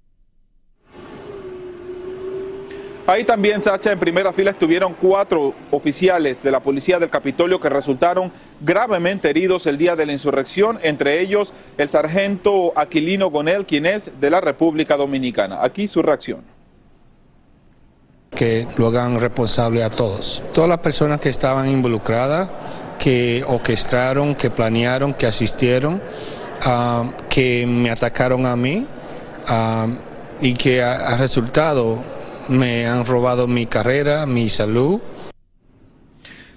Ahí 3.13 3.25
también, 3.25 3.61
Sacha, 3.61 3.93
en 3.93 3.99
primera 3.99 4.33
fila 4.33 4.53
estuvieron 4.53 4.95
cuatro 4.95 5.53
oficiales 5.71 6.43
de 6.43 6.51
la 6.51 6.61
policía 6.61 6.99
del 6.99 7.11
Capitolio 7.11 7.61
que 7.61 7.69
resultaron 7.69 8.33
gravemente 8.63 9.29
heridos 9.29 9.67
el 9.67 9.77
día 9.77 9.95
de 9.95 10.07
la 10.07 10.13
insurrección, 10.13 10.79
entre 10.83 11.21
ellos 11.21 11.53
el 11.77 11.91
sargento 11.91 12.73
Aquilino 12.75 13.29
Gonel, 13.29 13.67
quien 13.67 13.85
es 13.85 14.19
de 14.19 14.31
la 14.31 14.41
República 14.41 14.97
Dominicana. 14.97 15.63
Aquí 15.63 15.89
su 15.89 16.01
reacción. 16.01 16.41
Que 18.31 18.67
lo 18.79 18.87
hagan 18.87 19.21
responsable 19.21 19.85
a 19.85 19.91
todos. 19.91 20.43
Todas 20.55 20.71
las 20.71 20.79
personas 20.79 21.21
que 21.21 21.29
estaban 21.29 21.69
involucradas, 21.69 22.49
que 22.99 23.45
orquestaron, 23.47 24.35
que 24.35 24.49
planearon, 24.49 25.13
que 25.13 25.27
asistieron, 25.27 26.01
ah, 26.63 27.05
que 27.29 27.67
me 27.67 27.91
atacaron 27.91 28.47
a 28.47 28.57
mí 28.57 28.87
ah, 29.49 29.87
y 30.41 30.55
que 30.55 30.81
ha 30.81 31.15
resultado 31.19 32.22
me 32.49 32.87
han 32.87 33.05
robado 33.07 33.47
mi 33.47 33.67
carrera, 33.67 34.27
mi 34.27 34.49
salud. 34.49 35.01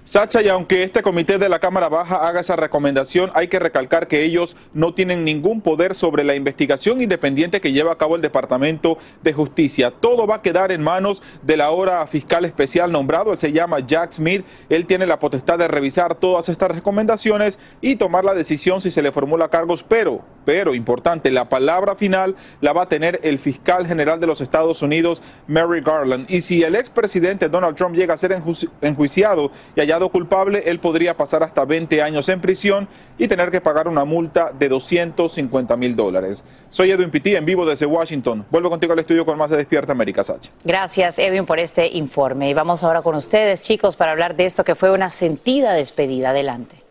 Sacha, 0.06 0.40
y 0.40 0.48
aunque 0.48 0.84
este 0.84 1.02
comité 1.02 1.36
de 1.36 1.48
la 1.48 1.58
Cámara 1.58 1.88
Baja 1.88 2.28
haga 2.28 2.38
esa 2.38 2.54
recomendación, 2.54 3.32
hay 3.34 3.48
que 3.48 3.58
recalcar 3.58 4.06
que 4.06 4.22
ellos 4.22 4.56
no 4.72 4.94
tienen 4.94 5.24
ningún 5.24 5.62
poder 5.62 5.96
sobre 5.96 6.22
la 6.22 6.36
investigación 6.36 7.02
independiente 7.02 7.60
que 7.60 7.72
lleva 7.72 7.90
a 7.90 7.98
cabo 7.98 8.14
el 8.14 8.22
Departamento 8.22 8.98
de 9.24 9.32
Justicia. 9.32 9.90
Todo 9.90 10.28
va 10.28 10.36
a 10.36 10.42
quedar 10.42 10.70
en 10.70 10.80
manos 10.80 11.24
del 11.42 11.60
ahora 11.60 12.06
fiscal 12.06 12.44
especial 12.44 12.92
nombrado, 12.92 13.32
él 13.32 13.38
se 13.38 13.50
llama 13.50 13.80
Jack 13.80 14.12
Smith. 14.12 14.44
Él 14.68 14.86
tiene 14.86 15.08
la 15.08 15.18
potestad 15.18 15.58
de 15.58 15.66
revisar 15.66 16.14
todas 16.14 16.48
estas 16.48 16.70
recomendaciones 16.70 17.58
y 17.80 17.96
tomar 17.96 18.24
la 18.24 18.34
decisión 18.34 18.80
si 18.80 18.92
se 18.92 19.02
le 19.02 19.10
formula 19.10 19.48
cargos, 19.48 19.82
pero, 19.82 20.20
pero 20.44 20.72
importante, 20.72 21.32
la 21.32 21.48
palabra 21.48 21.96
final 21.96 22.36
la 22.60 22.72
va 22.72 22.82
a 22.82 22.88
tener 22.88 23.18
el 23.24 23.40
fiscal 23.40 23.88
general 23.88 24.20
de 24.20 24.28
los 24.28 24.40
Estados 24.40 24.82
Unidos, 24.82 25.20
Mary 25.48 25.80
Garland. 25.80 26.30
Y 26.30 26.42
si 26.42 26.62
el 26.62 26.76
expresidente 26.76 27.48
Donald 27.48 27.74
Trump 27.74 27.96
llega 27.96 28.14
a 28.14 28.18
ser 28.18 28.40
enjuiciado 28.82 29.50
y 29.74 29.80
allá 29.80 29.95
culpable, 30.10 30.62
él 30.66 30.78
podría 30.78 31.16
pasar 31.16 31.42
hasta 31.42 31.64
20 31.64 32.00
años 32.02 32.28
en 32.28 32.40
prisión 32.40 32.88
y 33.18 33.28
tener 33.28 33.50
que 33.50 33.60
pagar 33.60 33.88
una 33.88 34.04
multa 34.04 34.52
de 34.56 34.68
250 34.68 35.76
mil 35.76 35.96
dólares. 35.96 36.44
Soy 36.68 36.90
Edwin 36.90 37.10
Pitti, 37.10 37.34
en 37.34 37.44
vivo 37.44 37.66
desde 37.66 37.86
Washington. 37.86 38.46
Vuelvo 38.50 38.70
contigo 38.70 38.92
al 38.92 38.98
estudio 38.98 39.24
con 39.26 39.36
más 39.38 39.50
de 39.50 39.56
Despierta 39.56 39.92
América, 39.92 40.22
Sacha. 40.22 40.50
Gracias, 40.64 41.18
Edwin, 41.18 41.46
por 41.46 41.58
este 41.58 41.88
informe. 41.88 42.48
Y 42.50 42.54
vamos 42.54 42.84
ahora 42.84 43.02
con 43.02 43.14
ustedes, 43.14 43.62
chicos, 43.62 43.96
para 43.96 44.12
hablar 44.12 44.36
de 44.36 44.46
esto 44.46 44.64
que 44.64 44.74
fue 44.74 44.90
una 44.90 45.10
sentida 45.10 45.72
despedida. 45.72 46.30
Adelante. 46.30 46.85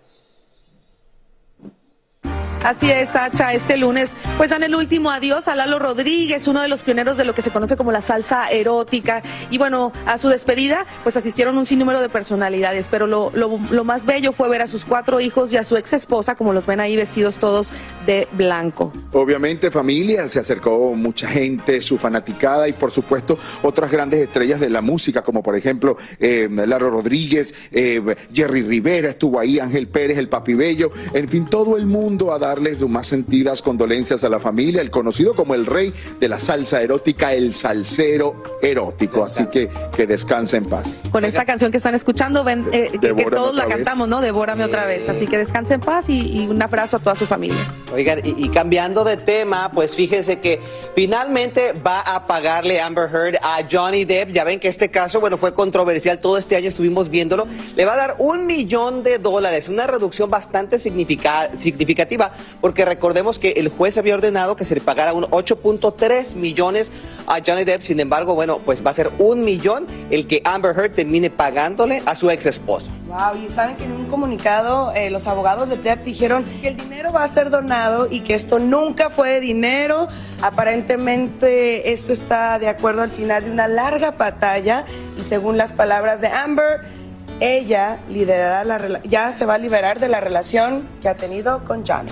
Así 2.66 2.90
es, 2.90 3.12
Sacha, 3.12 3.54
este 3.54 3.78
lunes 3.78 4.10
pues 4.38 4.50
dan 4.50 4.64
el 4.64 4.74
último 4.74 5.12
adiós 5.12 5.48
a 5.48 5.56
Lalo 5.56 5.78
Rodríguez, 5.78 6.48
uno 6.48 6.64
de 6.64 6.68
los 6.68 6.82
pioneros 6.82 7.16
de 7.16 7.24
lo 7.24 7.36
que 7.36 7.44
se 7.44 7.52
conoce 7.52 7.78
como 7.78 7.92
la 7.92 8.02
salsa 8.02 8.50
erótica. 8.50 9.22
Y 9.52 9.60
bueno, 9.60 9.92
a 10.08 10.18
su 10.18 10.30
despedida 10.30 10.88
pues 11.04 11.16
asistieron 11.16 11.60
un 11.60 11.68
sinnúmero 11.68 12.02
de 12.02 12.10
personalidades, 12.10 12.88
pero 12.90 13.06
lo, 13.06 13.32
lo, 13.36 13.84
más 13.84 14.08
bello 14.08 14.34
fue 14.34 14.50
ver 14.50 14.64
a 14.64 14.68
sus 14.68 14.84
cuatro 14.84 15.20
hijos 15.20 15.54
y 15.54 15.58
a 15.58 15.64
su 15.64 15.78
ex 15.78 15.94
esposa, 15.94 16.34
como 16.34 16.54
los 16.54 16.66
ven 16.66 16.80
ahí 16.80 16.96
vestidos 16.96 17.38
todos 17.38 17.72
de 18.08 18.28
blanco. 18.32 18.92
Obviamente 19.14 19.70
familia, 19.70 20.28
se 20.28 20.40
acercó 20.40 20.96
mucha 20.96 21.28
gente, 21.28 21.80
su 21.82 22.00
fanaticada 22.00 22.68
y 22.68 22.74
por 22.74 22.90
supuesto 22.90 23.38
otras 23.62 23.92
grandes 23.92 24.22
estrellas 24.22 24.60
de 24.60 24.72
la 24.72 24.82
música, 24.82 25.22
como 25.22 25.44
por 25.44 25.56
ejemplo 25.56 25.98
eh, 26.20 26.50
Lalo 26.50 26.90
Rodríguez, 26.90 27.54
eh, 27.72 28.02
Jerry 28.34 28.64
Rivera, 28.64 29.10
estuvo 29.10 29.40
ahí 29.40 29.60
Ángel 29.60 29.88
Pérez, 29.88 30.18
el 30.18 30.30
Papi 30.30 30.56
Bello, 30.56 30.92
en 31.14 31.30
fin, 31.30 31.46
todo 31.46 31.78
el 31.78 31.86
mundo 31.86 32.34
a 32.34 32.40
dar 32.40 32.55
darles 32.56 32.78
sus 32.78 32.90
más 32.90 33.08
sentidas 33.08 33.62
condolencias 33.62 34.24
a 34.24 34.30
la 34.30 34.40
familia, 34.40 34.82
el 34.82 34.90
conocido 34.90 35.36
como 35.36 35.56
el 35.56 35.66
rey 35.66 35.94
de 36.20 36.30
la 36.30 36.40
salsa 36.40 36.82
erótica, 36.82 37.34
el 37.34 37.54
salsero 37.54 38.42
erótico. 38.62 39.26
Así 39.26 39.46
que 39.48 39.70
que 39.96 40.08
descanse 40.08 40.58
en 40.58 40.66
paz. 40.66 41.02
Con 41.12 41.26
esta 41.26 41.46
canción 41.46 41.72
que 41.72 41.78
están 41.78 41.96
escuchando, 41.96 42.44
ven, 42.44 42.66
eh, 42.72 42.92
que, 43.00 43.26
todos 43.26 43.56
la 43.56 43.66
cantamos, 43.66 44.08
¿no? 44.08 44.22
Devórame 44.22 44.64
otra 44.64 44.86
vez. 44.86 45.10
Así 45.10 45.28
que 45.28 45.38
descanse 45.38 45.76
en 45.76 45.82
paz 45.82 46.10
y, 46.10 46.48
un 46.50 46.62
abrazo 46.62 46.98
a 46.98 47.00
toda 47.00 47.16
su 47.16 47.26
familia. 47.26 47.58
Oigan, 47.94 48.20
y, 48.24 48.50
cambiando 48.50 49.04
de 49.04 49.18
tema, 49.18 49.72
pues 49.74 49.96
fíjense 49.96 50.40
que 50.40 50.60
finalmente 50.96 51.74
va 51.74 52.02
a 52.02 52.28
pagarle 52.28 52.80
Amber 52.80 53.10
Heard 53.12 53.38
a 53.42 53.64
Johnny 53.70 54.06
Depp. 54.06 54.32
Ya 54.32 54.44
ven 54.44 54.60
que 54.60 54.68
este 54.68 54.90
caso, 54.90 55.20
bueno, 55.20 55.38
fue 55.38 55.54
controversial. 55.54 56.20
Todo 56.20 56.38
este 56.38 56.56
año 56.56 56.70
estuvimos 56.70 57.10
viéndolo. 57.10 57.48
Le 57.76 57.86
va 57.86 57.94
a 57.94 57.98
dar 57.98 58.16
un 58.20 58.46
millón 58.46 59.04
de 59.04 59.18
dólares, 59.18 59.68
una 59.68 59.88
reducción 59.88 60.30
bastante 60.30 60.80
significativa 60.80 62.32
porque 62.62 62.86
recordemos 62.86 63.40
que 63.40 63.52
el 63.52 63.70
juez 63.70 63.98
había 63.98 64.16
ordenado 64.16 64.56
que 64.56 64.66
se 64.66 64.76
le 64.76 64.82
pagara 64.82 65.14
un 65.14 65.26
8.3 65.26 66.36
millones 66.36 66.92
a 67.28 67.40
Johnny 67.46 67.64
Depp, 67.64 67.82
sin 67.82 68.00
embargo, 68.00 68.36
bueno, 68.36 68.60
pues 68.64 68.86
va 68.86 68.92
a 68.92 68.94
ser 68.94 69.12
un 69.18 69.44
millón 69.44 69.88
el 70.10 70.28
que 70.28 70.42
Amber 70.44 70.78
Heard 70.78 70.94
termine 70.94 71.30
pagándole 71.30 72.02
a 72.06 72.16
su 72.16 72.30
ex 72.30 72.46
esposo. 72.46 72.92
Wow, 73.08 73.42
y 73.46 73.52
saben 73.52 73.76
que 73.76 73.86
en 73.86 73.92
un 73.92 74.08
comunicado 74.08 74.92
eh, 74.94 75.10
los 75.10 75.28
abogados 75.28 75.70
de 75.70 75.78
Depp 75.78 76.04
dijeron 76.04 76.46
que 76.62 76.70
el 76.70 76.78
dinero 76.78 77.12
va 77.12 77.24
a 77.24 77.28
ser 77.28 77.50
donado 77.50 78.08
y 78.10 78.22
que 78.22 78.34
esto 78.34 78.60
nunca 78.60 79.10
fue 79.10 79.40
dinero. 79.40 80.08
Aparentemente 80.42 81.92
esto 81.94 82.14
está 82.14 82.60
de 82.60 82.68
acuerdo 82.68 83.02
al 83.02 83.12
final 83.12 83.46
de 83.46 83.52
una 83.52 83.68
larga 83.68 84.12
batalla 84.12 84.86
y 85.18 85.24
según 85.24 85.58
las 85.58 85.74
palabras 85.74 86.22
de 86.22 86.28
Amber, 86.28 86.82
ella 87.40 88.00
liderará 88.10 88.64
la 88.64 89.02
ya 89.04 89.32
se 89.32 89.46
va 89.46 89.56
a 89.56 89.58
liberar 89.58 90.00
de 90.00 90.08
la 90.08 90.22
relación 90.22 90.88
que 91.02 91.10
ha 91.10 91.16
tenido 91.16 91.64
con 91.66 91.86
Johnny. 91.86 92.12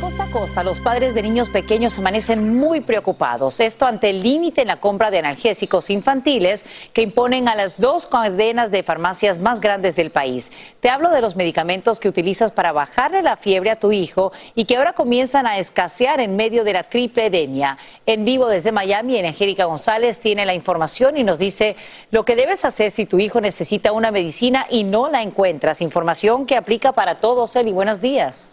Costa 0.00 0.24
a 0.24 0.30
costa, 0.30 0.62
los 0.62 0.78
padres 0.78 1.14
de 1.14 1.22
niños 1.22 1.48
pequeños 1.48 1.98
amanecen 1.98 2.54
muy 2.58 2.82
preocupados. 2.82 3.60
Esto 3.60 3.86
ante 3.86 4.10
el 4.10 4.22
límite 4.22 4.60
en 4.60 4.68
la 4.68 4.78
compra 4.78 5.10
de 5.10 5.18
analgésicos 5.18 5.88
infantiles 5.88 6.66
que 6.92 7.00
imponen 7.00 7.48
a 7.48 7.54
las 7.54 7.80
dos 7.80 8.06
cadenas 8.06 8.70
de 8.70 8.82
farmacias 8.82 9.38
más 9.38 9.60
grandes 9.60 9.96
del 9.96 10.10
país. 10.10 10.52
Te 10.80 10.90
hablo 10.90 11.08
de 11.08 11.22
los 11.22 11.34
medicamentos 11.36 11.98
que 11.98 12.10
utilizas 12.10 12.52
para 12.52 12.72
bajarle 12.72 13.22
la 13.22 13.38
fiebre 13.38 13.70
a 13.70 13.78
tu 13.78 13.90
hijo 13.90 14.32
y 14.54 14.66
que 14.66 14.76
ahora 14.76 14.92
comienzan 14.92 15.46
a 15.46 15.58
escasear 15.58 16.20
en 16.20 16.36
medio 16.36 16.62
de 16.62 16.74
la 16.74 16.82
triple 16.82 17.26
edemia. 17.26 17.78
En 18.04 18.26
vivo 18.26 18.48
desde 18.48 18.72
Miami, 18.72 19.18
Angélica 19.18 19.64
González 19.64 20.18
tiene 20.18 20.44
la 20.44 20.54
información 20.54 21.16
y 21.16 21.24
nos 21.24 21.38
dice 21.38 21.74
lo 22.10 22.26
que 22.26 22.36
debes 22.36 22.66
hacer 22.66 22.90
si 22.90 23.06
tu 23.06 23.18
hijo 23.18 23.40
necesita 23.40 23.92
una 23.92 24.10
medicina 24.10 24.66
y 24.68 24.84
no 24.84 25.08
la 25.08 25.22
encuentras. 25.22 25.80
Información 25.80 26.44
que 26.44 26.56
aplica 26.56 26.92
para 26.92 27.14
todos. 27.14 27.56
Eli, 27.56 27.72
buenos 27.72 28.02
días. 28.02 28.52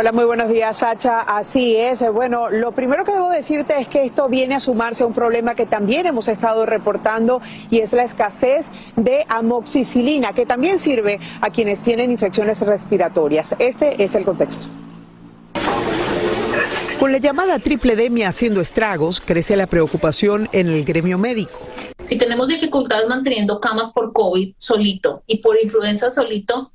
Hola, 0.00 0.12
muy 0.12 0.26
buenos 0.26 0.48
días, 0.48 0.76
Sacha. 0.76 1.18
Así 1.18 1.74
es. 1.74 2.08
Bueno, 2.12 2.50
lo 2.50 2.70
primero 2.70 3.04
que 3.04 3.10
debo 3.10 3.30
decirte 3.30 3.74
es 3.80 3.88
que 3.88 4.04
esto 4.04 4.28
viene 4.28 4.54
a 4.54 4.60
sumarse 4.60 5.02
a 5.02 5.06
un 5.06 5.12
problema 5.12 5.56
que 5.56 5.66
también 5.66 6.06
hemos 6.06 6.28
estado 6.28 6.66
reportando 6.66 7.42
y 7.68 7.80
es 7.80 7.92
la 7.92 8.04
escasez 8.04 8.68
de 8.94 9.26
amoxicilina, 9.28 10.34
que 10.34 10.46
también 10.46 10.78
sirve 10.78 11.18
a 11.40 11.50
quienes 11.50 11.82
tienen 11.82 12.12
infecciones 12.12 12.60
respiratorias. 12.60 13.56
Este 13.58 14.00
es 14.00 14.14
el 14.14 14.24
contexto. 14.24 14.68
Con 17.00 17.10
la 17.10 17.18
llamada 17.18 17.58
triple 17.58 17.96
demia 17.96 18.28
haciendo 18.28 18.60
estragos, 18.60 19.20
crece 19.20 19.56
la 19.56 19.66
preocupación 19.66 20.48
en 20.52 20.68
el 20.68 20.84
gremio 20.84 21.18
médico. 21.18 21.58
Si 22.04 22.16
tenemos 22.16 22.50
dificultades 22.50 23.08
manteniendo 23.08 23.58
camas 23.58 23.90
por 23.92 24.12
COVID 24.12 24.54
solito 24.58 25.24
y 25.26 25.38
por 25.38 25.60
influenza 25.60 26.08
solito, 26.08 26.70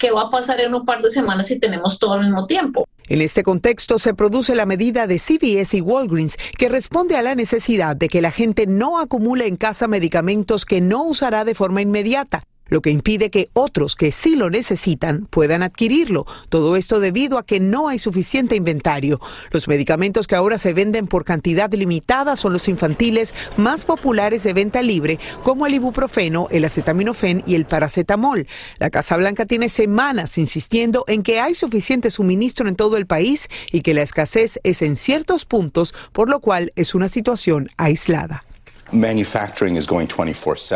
¿qué 0.00 0.10
va 0.10 0.22
a 0.22 0.30
pasar 0.30 0.60
en 0.60 0.74
un 0.74 0.84
par 0.84 1.02
de 1.02 1.10
semanas 1.10 1.46
si 1.46 1.60
tenemos 1.60 2.00
todo 2.00 2.14
al 2.14 2.22
mismo 2.22 2.46
tiempo? 2.46 2.88
En 3.06 3.20
este 3.20 3.42
contexto 3.42 3.98
se 3.98 4.14
produce 4.14 4.54
la 4.56 4.66
medida 4.66 5.06
de 5.06 5.18
CVS 5.18 5.74
y 5.74 5.80
Walgreens 5.80 6.36
que 6.58 6.68
responde 6.68 7.16
a 7.16 7.22
la 7.22 7.34
necesidad 7.34 7.94
de 7.94 8.08
que 8.08 8.22
la 8.22 8.30
gente 8.30 8.66
no 8.66 8.98
acumule 8.98 9.46
en 9.46 9.56
casa 9.56 9.86
medicamentos 9.86 10.64
que 10.64 10.80
no 10.80 11.04
usará 11.04 11.44
de 11.44 11.54
forma 11.54 11.82
inmediata 11.82 12.44
lo 12.70 12.80
que 12.80 12.90
impide 12.90 13.30
que 13.30 13.50
otros 13.52 13.96
que 13.96 14.12
sí 14.12 14.36
lo 14.36 14.48
necesitan 14.48 15.26
puedan 15.26 15.62
adquirirlo. 15.62 16.26
Todo 16.48 16.76
esto 16.76 17.00
debido 17.00 17.36
a 17.36 17.44
que 17.44 17.60
no 17.60 17.88
hay 17.88 17.98
suficiente 17.98 18.56
inventario. 18.56 19.20
Los 19.50 19.68
medicamentos 19.68 20.26
que 20.26 20.36
ahora 20.36 20.56
se 20.56 20.72
venden 20.72 21.06
por 21.06 21.24
cantidad 21.24 21.70
limitada 21.72 22.36
son 22.36 22.52
los 22.52 22.68
infantiles 22.68 23.34
más 23.56 23.84
populares 23.84 24.42
de 24.44 24.52
venta 24.52 24.82
libre, 24.82 25.18
como 25.42 25.66
el 25.66 25.74
ibuprofeno, 25.74 26.48
el 26.50 26.64
acetaminofén 26.64 27.42
y 27.46 27.54
el 27.56 27.66
paracetamol. 27.66 28.46
La 28.78 28.90
Casa 28.90 29.16
Blanca 29.16 29.46
tiene 29.46 29.68
semanas 29.68 30.38
insistiendo 30.38 31.04
en 31.06 31.22
que 31.22 31.40
hay 31.40 31.54
suficiente 31.54 32.10
suministro 32.10 32.68
en 32.68 32.76
todo 32.76 32.96
el 32.96 33.06
país 33.06 33.48
y 33.72 33.82
que 33.82 33.94
la 33.94 34.02
escasez 34.02 34.60
es 34.62 34.82
en 34.82 34.96
ciertos 34.96 35.44
puntos, 35.44 35.94
por 36.12 36.28
lo 36.28 36.40
cual 36.40 36.72
es 36.76 36.94
una 36.94 37.08
situación 37.08 37.68
aislada. 37.76 38.44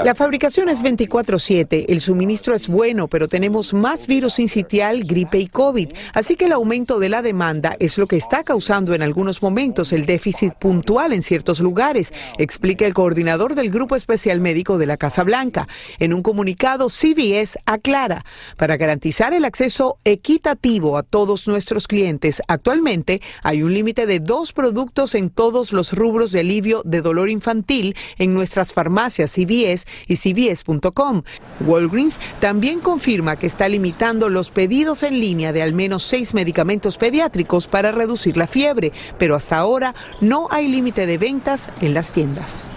La 0.04 0.14
fabricación 0.14 0.68
es 0.68 0.80
24/7, 0.82 1.86
el 1.88 2.00
suministro 2.00 2.54
es 2.54 2.68
bueno, 2.68 3.08
pero 3.08 3.28
tenemos 3.28 3.74
más 3.74 4.06
virus 4.06 4.38
incitial, 4.38 5.02
gripe 5.04 5.38
y 5.38 5.48
COVID, 5.48 5.90
así 6.12 6.36
que 6.36 6.44
el 6.44 6.52
aumento 6.52 6.98
de 6.98 7.08
la 7.08 7.22
demanda 7.22 7.76
es 7.80 7.98
lo 7.98 8.06
que 8.06 8.16
está 8.16 8.42
causando 8.42 8.94
en 8.94 9.02
algunos 9.02 9.42
momentos 9.42 9.92
el 9.92 10.06
déficit 10.06 10.54
puntual 10.54 11.12
en 11.12 11.22
ciertos 11.22 11.60
lugares, 11.60 12.12
explica 12.38 12.86
el 12.86 12.94
coordinador 12.94 13.54
del 13.54 13.70
Grupo 13.70 13.96
Especial 13.96 14.40
Médico 14.40 14.78
de 14.78 14.86
la 14.86 14.96
Casa 14.96 15.24
Blanca. 15.24 15.66
En 15.98 16.14
un 16.14 16.22
comunicado, 16.22 16.90
CBS 16.90 17.58
aclara, 17.66 18.24
para 18.56 18.76
garantizar 18.76 19.34
el 19.34 19.44
acceso 19.44 19.98
equitativo 20.04 20.98
a 20.98 21.02
todos 21.02 21.48
nuestros 21.48 21.88
clientes, 21.88 22.42
actualmente 22.48 23.20
hay 23.42 23.62
un 23.62 23.74
límite 23.74 24.06
de 24.06 24.20
dos 24.20 24.52
productos 24.52 25.14
en 25.14 25.30
todos 25.30 25.72
los 25.72 25.92
rubros 25.92 26.32
de 26.32 26.40
alivio 26.40 26.82
de 26.84 27.00
dolor 27.00 27.28
infantil 27.28 27.96
en 28.18 28.34
nuestras 28.34 28.72
farmacias 28.72 29.32
CVS 29.32 29.86
y 30.06 30.16
CVS.com. 30.16 31.22
Walgreens 31.60 32.18
también 32.40 32.80
confirma 32.80 33.36
que 33.36 33.46
está 33.46 33.68
limitando 33.68 34.28
los 34.28 34.50
pedidos 34.50 35.02
en 35.02 35.20
línea 35.20 35.52
de 35.52 35.62
al 35.62 35.72
menos 35.72 36.04
seis 36.04 36.34
medicamentos 36.34 36.98
pediátricos 36.98 37.66
para 37.66 37.92
reducir 37.92 38.36
la 38.36 38.46
fiebre, 38.46 38.92
pero 39.18 39.36
hasta 39.36 39.56
ahora 39.56 39.94
no 40.20 40.48
hay 40.50 40.68
límite 40.68 41.06
de 41.06 41.18
ventas 41.18 41.70
en 41.80 41.94
las 41.94 42.12
tiendas. 42.12 42.68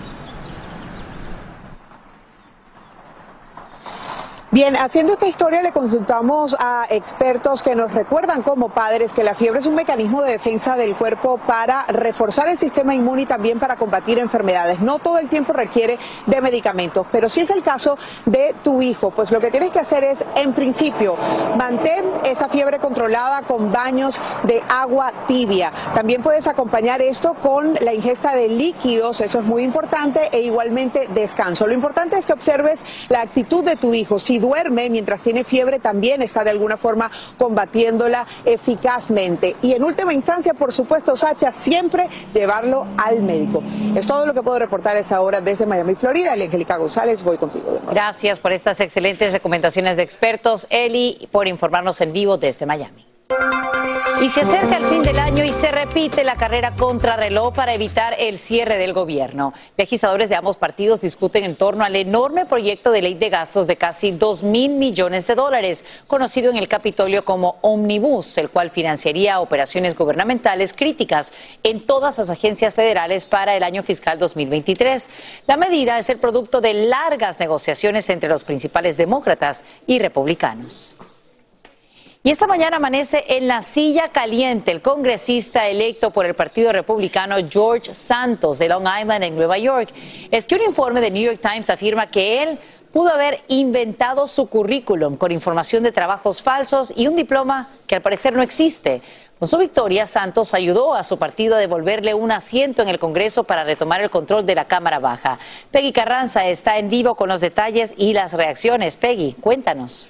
Bien, 4.50 4.78
haciendo 4.78 5.12
esta 5.12 5.28
historia 5.28 5.62
le 5.62 5.74
consultamos 5.74 6.56
a 6.58 6.86
expertos 6.90 7.62
que 7.62 7.76
nos 7.76 7.94
recuerdan 7.94 8.44
como 8.44 8.70
padres 8.70 9.12
que 9.12 9.22
la 9.22 9.36
fiebre 9.36 9.60
es 9.60 9.66
un 9.66 9.76
mecanismo 9.76 10.22
de 10.22 10.32
defensa 10.32 10.78
del 10.78 10.96
cuerpo 10.96 11.38
para 11.46 11.84
reforzar 11.88 12.48
el 12.48 12.58
sistema 12.58 12.96
inmune 12.96 13.24
y 13.24 13.26
también 13.26 13.60
para 13.60 13.76
combatir 13.76 14.20
enfermedades. 14.20 14.80
No 14.80 15.00
todo 15.00 15.20
el 15.20 15.28
tiempo 15.28 15.52
requiere 15.52 16.00
de 16.28 16.40
medicamentos, 16.40 17.06
pero 17.12 17.28
si 17.28 17.42
es 17.42 17.50
el 17.50 17.62
caso 17.62 17.98
de 18.26 18.56
tu 18.64 18.82
hijo, 18.82 19.12
pues 19.12 19.34
lo 19.34 19.42
que 19.42 19.52
tienes 19.52 19.72
que 19.72 19.80
hacer 19.80 20.06
es, 20.06 20.24
en 20.36 20.54
principio, 20.54 21.18
mantén 21.58 22.06
esa 22.24 22.48
fiebre 22.48 22.80
controlada 22.80 23.42
con 23.42 23.74
baños 23.74 24.18
de 24.44 24.64
agua 24.70 25.12
tibia. 25.28 25.74
También 25.94 26.22
puedes 26.22 26.48
acompañar 26.48 27.02
esto 27.02 27.34
con 27.34 27.74
la 27.82 27.94
ingesta 27.94 28.34
de 28.34 28.48
líquidos, 28.48 29.20
eso 29.20 29.40
es 29.40 29.46
muy 29.46 29.64
importante, 29.64 30.30
e 30.32 30.40
igualmente 30.40 31.10
descanso. 31.14 31.68
Lo 31.68 31.74
importante 31.74 32.18
es 32.18 32.26
que 32.26 32.32
observes 32.32 32.86
la 33.10 33.20
actitud 33.20 33.62
de 33.66 33.76
tu 33.76 33.94
hijo. 33.94 34.20
Duerme 34.40 34.90
mientras 34.90 35.22
tiene 35.22 35.44
fiebre, 35.44 35.80
también 35.80 36.22
está 36.22 36.44
de 36.44 36.52
alguna 36.52 36.78
forma 36.78 37.10
combatiéndola 37.38 38.26
eficazmente. 38.46 39.56
Y 39.62 39.74
en 39.74 39.84
última 39.84 40.14
instancia, 40.14 40.54
por 40.54 40.72
supuesto, 40.72 41.16
Sacha, 41.16 41.52
siempre 41.52 42.08
llevarlo 42.34 42.86
al 42.98 43.22
médico. 43.22 43.64
Es 43.96 44.06
todo 44.06 44.26
lo 44.26 44.34
que 44.34 44.42
puedo 44.42 44.60
reportar 44.60 44.96
a 44.96 45.00
esta 45.00 45.22
hora 45.22 45.42
desde 45.42 45.66
Miami, 45.66 45.96
Florida. 45.96 46.34
El 46.34 46.44
Angélica 46.44 46.78
González, 46.78 47.24
voy 47.24 47.38
contigo. 47.38 47.66
De 47.66 47.80
nuevo. 47.80 47.92
Gracias 47.92 48.40
por 48.40 48.52
estas 48.52 48.80
excelentes 48.80 49.34
recomendaciones 49.34 49.96
de 49.96 50.04
expertos, 50.04 50.68
Eli, 50.70 51.28
por 51.32 51.48
informarnos 51.48 52.02
en 52.02 52.14
vivo 52.14 52.38
desde 52.38 52.66
Miami. 52.66 53.07
Y 54.22 54.30
se 54.30 54.42
acerca 54.42 54.78
el 54.78 54.86
fin 54.86 55.04
del 55.04 55.20
año 55.20 55.44
y 55.44 55.50
se 55.50 55.70
repite 55.70 56.24
la 56.24 56.36
carrera 56.36 56.76
contrarreloj 56.76 57.54
para 57.54 57.74
evitar 57.74 58.16
el 58.18 58.40
cierre 58.40 58.78
del 58.78 58.94
gobierno. 58.94 59.54
Legisladores 59.78 60.30
de 60.30 60.36
ambos 60.36 60.58
partidos 60.58 61.02
discuten 61.02 61.44
en 61.44 61.56
torno 61.56 61.84
al 61.84 61.96
enorme 61.96 62.46
proyecto 62.46 62.92
de 62.92 63.02
ley 63.02 63.14
de 63.14 63.30
gastos 63.30 63.68
de 63.68 63.76
casi 63.76 64.12
2 64.12 64.44
mil 64.44 64.72
millones 64.72 65.28
de 65.28 65.36
dólares, 65.36 65.86
conocido 66.08 66.50
en 66.50 66.58
el 66.58 66.68
Capitolio 66.68 67.26
como 67.26 67.58
Omnibus, 67.62 68.38
el 68.38 68.50
cual 68.50 68.70
financiaría 68.70 69.40
operaciones 69.40 69.96
gubernamentales 69.96 70.74
críticas 70.74 71.32
en 71.64 71.86
todas 71.86 72.18
las 72.18 72.30
agencias 72.30 72.74
federales 72.74 73.26
para 73.26 73.56
el 73.56 73.64
año 73.64 73.84
fiscal 73.84 74.18
2023. 74.18 75.10
La 75.48 75.58
medida 75.58 76.00
es 76.00 76.10
el 76.10 76.18
producto 76.18 76.60
de 76.60 76.74
largas 76.74 77.40
negociaciones 77.40 78.10
entre 78.10 78.30
los 78.30 78.44
principales 78.44 78.98
demócratas 78.98 79.64
y 79.86 80.00
republicanos. 80.00 80.97
Y 82.28 82.30
esta 82.30 82.46
mañana 82.46 82.76
amanece 82.76 83.24
en 83.30 83.48
la 83.48 83.62
silla 83.62 84.10
caliente 84.10 84.72
el 84.72 84.82
congresista 84.82 85.66
electo 85.70 86.12
por 86.12 86.26
el 86.26 86.34
Partido 86.34 86.74
Republicano 86.74 87.38
George 87.50 87.94
Santos 87.94 88.60
de 88.60 88.68
Long 88.68 88.86
Island 88.86 89.24
en 89.24 89.34
Nueva 89.34 89.58
York. 89.58 89.94
Es 90.30 90.46
que 90.46 90.56
un 90.56 90.64
informe 90.64 91.00
de 91.00 91.10
New 91.10 91.24
York 91.24 91.40
Times 91.42 91.70
afirma 91.70 92.08
que 92.08 92.44
él 92.44 92.60
pudo 92.92 93.14
haber 93.14 93.40
inventado 93.48 94.28
su 94.28 94.48
currículum 94.48 95.16
con 95.16 95.32
información 95.32 95.84
de 95.84 95.94
trabajos 95.94 96.44
falsos 96.44 96.92
y 96.98 97.08
un 97.08 97.16
diploma 97.16 97.70
que 97.88 97.96
al 97.96 98.02
parecer 98.02 98.34
no 98.34 98.42
existe. 98.42 99.02
Con 99.40 99.48
su 99.48 99.58
victoria, 99.58 100.06
Santos 100.06 100.54
ayudó 100.54 100.96
a 100.96 101.06
su 101.06 101.18
partido 101.18 101.56
a 101.56 101.60
devolverle 101.60 102.14
un 102.14 102.34
asiento 102.34 102.82
en 102.82 102.90
el 102.90 103.00
Congreso 103.00 103.46
para 103.46 103.64
retomar 103.64 104.02
el 104.02 104.10
control 104.10 104.46
de 104.46 104.56
la 104.56 104.66
Cámara 104.66 105.00
Baja. 105.00 105.40
Peggy 105.72 105.94
Carranza 105.94 106.46
está 106.46 106.78
en 106.78 106.90
vivo 106.90 107.16
con 107.16 107.30
los 107.30 107.40
detalles 107.40 107.94
y 107.96 108.12
las 108.12 108.34
reacciones. 108.34 108.98
Peggy, 108.98 109.32
cuéntanos. 109.40 110.10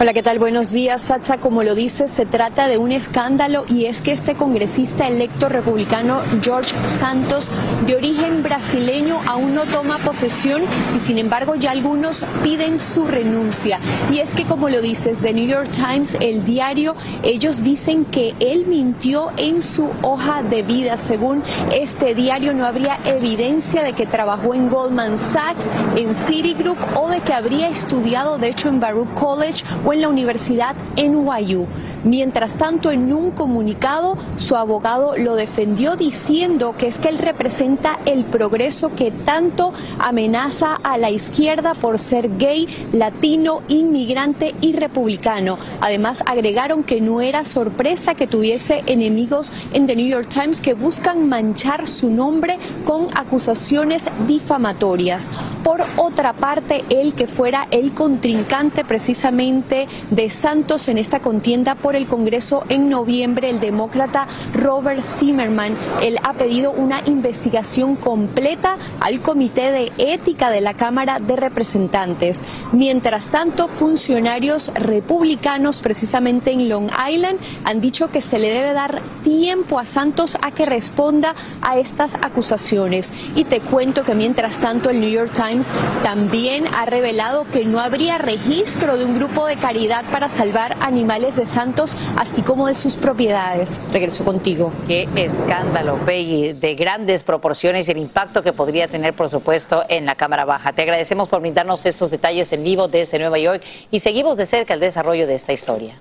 Hola, 0.00 0.14
¿qué 0.14 0.22
tal? 0.22 0.38
Buenos 0.38 0.70
días, 0.70 1.02
Sacha. 1.02 1.38
Como 1.38 1.64
lo 1.64 1.74
dices, 1.74 2.08
se 2.12 2.24
trata 2.24 2.68
de 2.68 2.78
un 2.78 2.92
escándalo 2.92 3.64
y 3.68 3.86
es 3.86 4.00
que 4.00 4.12
este 4.12 4.36
congresista 4.36 5.08
electo 5.08 5.48
republicano, 5.48 6.20
George 6.40 6.72
Santos, 6.86 7.50
de 7.84 7.96
origen 7.96 8.44
brasileño, 8.44 9.18
aún 9.26 9.56
no 9.56 9.64
toma 9.64 9.98
posesión 9.98 10.62
y 10.96 11.00
sin 11.00 11.18
embargo 11.18 11.56
ya 11.56 11.72
algunos 11.72 12.24
piden 12.44 12.78
su 12.78 13.08
renuncia. 13.08 13.80
Y 14.12 14.20
es 14.20 14.36
que, 14.36 14.44
como 14.44 14.68
lo 14.68 14.80
dices, 14.80 15.18
The 15.18 15.32
New 15.32 15.48
York 15.48 15.70
Times, 15.72 16.16
el 16.20 16.44
diario, 16.44 16.94
ellos 17.24 17.64
dicen 17.64 18.04
que 18.04 18.36
él 18.38 18.66
mintió 18.68 19.32
en 19.36 19.62
su 19.62 19.90
hoja 20.02 20.44
de 20.44 20.62
vida. 20.62 20.96
Según 20.96 21.42
este 21.74 22.14
diario, 22.14 22.54
no 22.54 22.66
habría 22.66 23.00
evidencia 23.04 23.82
de 23.82 23.94
que 23.94 24.06
trabajó 24.06 24.54
en 24.54 24.68
Goldman 24.68 25.18
Sachs, 25.18 25.68
en 25.96 26.14
Citigroup 26.14 26.78
o 26.94 27.08
de 27.08 27.18
que 27.18 27.32
habría 27.32 27.68
estudiado, 27.68 28.38
de 28.38 28.50
hecho, 28.50 28.68
en 28.68 28.78
Baruch 28.78 29.12
College 29.14 29.64
en 29.92 30.02
la 30.02 30.08
Universidad 30.08 30.76
NYU. 30.96 31.66
Mientras 32.04 32.54
tanto, 32.54 32.90
en 32.90 33.12
un 33.12 33.30
comunicado, 33.30 34.16
su 34.36 34.56
abogado 34.56 35.16
lo 35.16 35.34
defendió 35.34 35.96
diciendo 35.96 36.74
que 36.78 36.86
es 36.86 36.98
que 36.98 37.08
él 37.08 37.18
representa 37.18 37.98
el 38.06 38.24
progreso 38.24 38.94
que 38.94 39.10
tanto 39.10 39.72
amenaza 39.98 40.74
a 40.84 40.96
la 40.96 41.10
izquierda 41.10 41.74
por 41.74 41.98
ser 41.98 42.38
gay, 42.38 42.68
latino, 42.92 43.62
inmigrante 43.68 44.54
y 44.60 44.72
republicano. 44.72 45.58
Además, 45.80 46.22
agregaron 46.26 46.84
que 46.84 47.00
no 47.00 47.20
era 47.20 47.44
sorpresa 47.44 48.14
que 48.14 48.26
tuviese 48.26 48.82
enemigos 48.86 49.52
en 49.72 49.86
The 49.86 49.96
New 49.96 50.06
York 50.06 50.28
Times 50.28 50.60
que 50.60 50.74
buscan 50.74 51.28
manchar 51.28 51.88
su 51.88 52.10
nombre 52.10 52.58
con 52.84 53.06
acusaciones 53.14 54.08
difamatorias. 54.26 55.30
Por 55.62 55.84
otra 55.96 56.32
parte, 56.32 56.84
él 56.90 57.14
que 57.14 57.26
fuera 57.26 57.66
el 57.70 57.92
contrincante 57.92 58.84
precisamente 58.84 59.77
de 60.10 60.30
Santos 60.30 60.88
en 60.88 60.98
esta 60.98 61.20
contienda 61.20 61.74
por 61.74 61.94
el 61.94 62.06
Congreso 62.06 62.64
en 62.68 62.88
noviembre, 62.88 63.50
el 63.50 63.60
demócrata 63.60 64.26
Robert 64.54 65.02
Zimmerman, 65.02 65.76
él 66.02 66.18
ha 66.24 66.32
pedido 66.32 66.72
una 66.72 67.00
investigación 67.06 67.96
completa 67.96 68.76
al 69.00 69.20
Comité 69.20 69.70
de 69.70 69.92
Ética 69.98 70.50
de 70.50 70.60
la 70.60 70.74
Cámara 70.74 71.18
de 71.20 71.36
Representantes. 71.36 72.44
Mientras 72.72 73.30
tanto, 73.30 73.68
funcionarios 73.68 74.72
republicanos, 74.74 75.82
precisamente 75.82 76.52
en 76.52 76.68
Long 76.68 76.90
Island, 77.10 77.38
han 77.64 77.80
dicho 77.80 78.08
que 78.08 78.22
se 78.22 78.38
le 78.38 78.50
debe 78.50 78.72
dar 78.72 79.02
tiempo 79.22 79.78
a 79.78 79.86
Santos 79.86 80.38
a 80.42 80.50
que 80.50 80.66
responda 80.66 81.34
a 81.62 81.78
estas 81.78 82.14
acusaciones. 82.22 83.12
Y 83.36 83.44
te 83.44 83.60
cuento 83.60 84.04
que 84.04 84.14
mientras 84.14 84.58
tanto 84.58 84.90
el 84.90 85.00
New 85.00 85.10
York 85.10 85.32
Times 85.32 85.70
también 86.02 86.64
ha 86.74 86.86
revelado 86.86 87.44
que 87.52 87.64
no 87.64 87.80
habría 87.80 88.18
registro 88.18 88.96
de 88.96 89.04
un 89.04 89.14
grupo 89.14 89.46
de 89.46 89.56
caridad 89.68 90.02
para 90.10 90.30
salvar 90.30 90.78
animales 90.80 91.36
de 91.36 91.44
Santos, 91.44 91.94
así 92.16 92.40
como 92.40 92.68
de 92.68 92.74
sus 92.74 92.96
propiedades. 92.96 93.82
Regreso 93.92 94.24
contigo. 94.24 94.72
Qué 94.86 95.06
escándalo, 95.14 95.96
Peggy, 96.06 96.54
de 96.54 96.74
grandes 96.74 97.22
proporciones 97.22 97.86
y 97.86 97.92
el 97.92 97.98
impacto 97.98 98.42
que 98.42 98.54
podría 98.54 98.88
tener, 98.88 99.12
por 99.12 99.28
supuesto, 99.28 99.84
en 99.90 100.06
la 100.06 100.14
Cámara 100.14 100.46
Baja. 100.46 100.72
Te 100.72 100.80
agradecemos 100.80 101.28
por 101.28 101.42
brindarnos 101.42 101.84
estos 101.84 102.10
detalles 102.10 102.50
en 102.54 102.64
vivo 102.64 102.88
desde 102.88 103.18
Nueva 103.18 103.38
York 103.38 103.62
y 103.90 104.00
seguimos 104.00 104.38
de 104.38 104.46
cerca 104.46 104.72
el 104.72 104.80
desarrollo 104.80 105.26
de 105.26 105.34
esta 105.34 105.52
historia. 105.52 106.00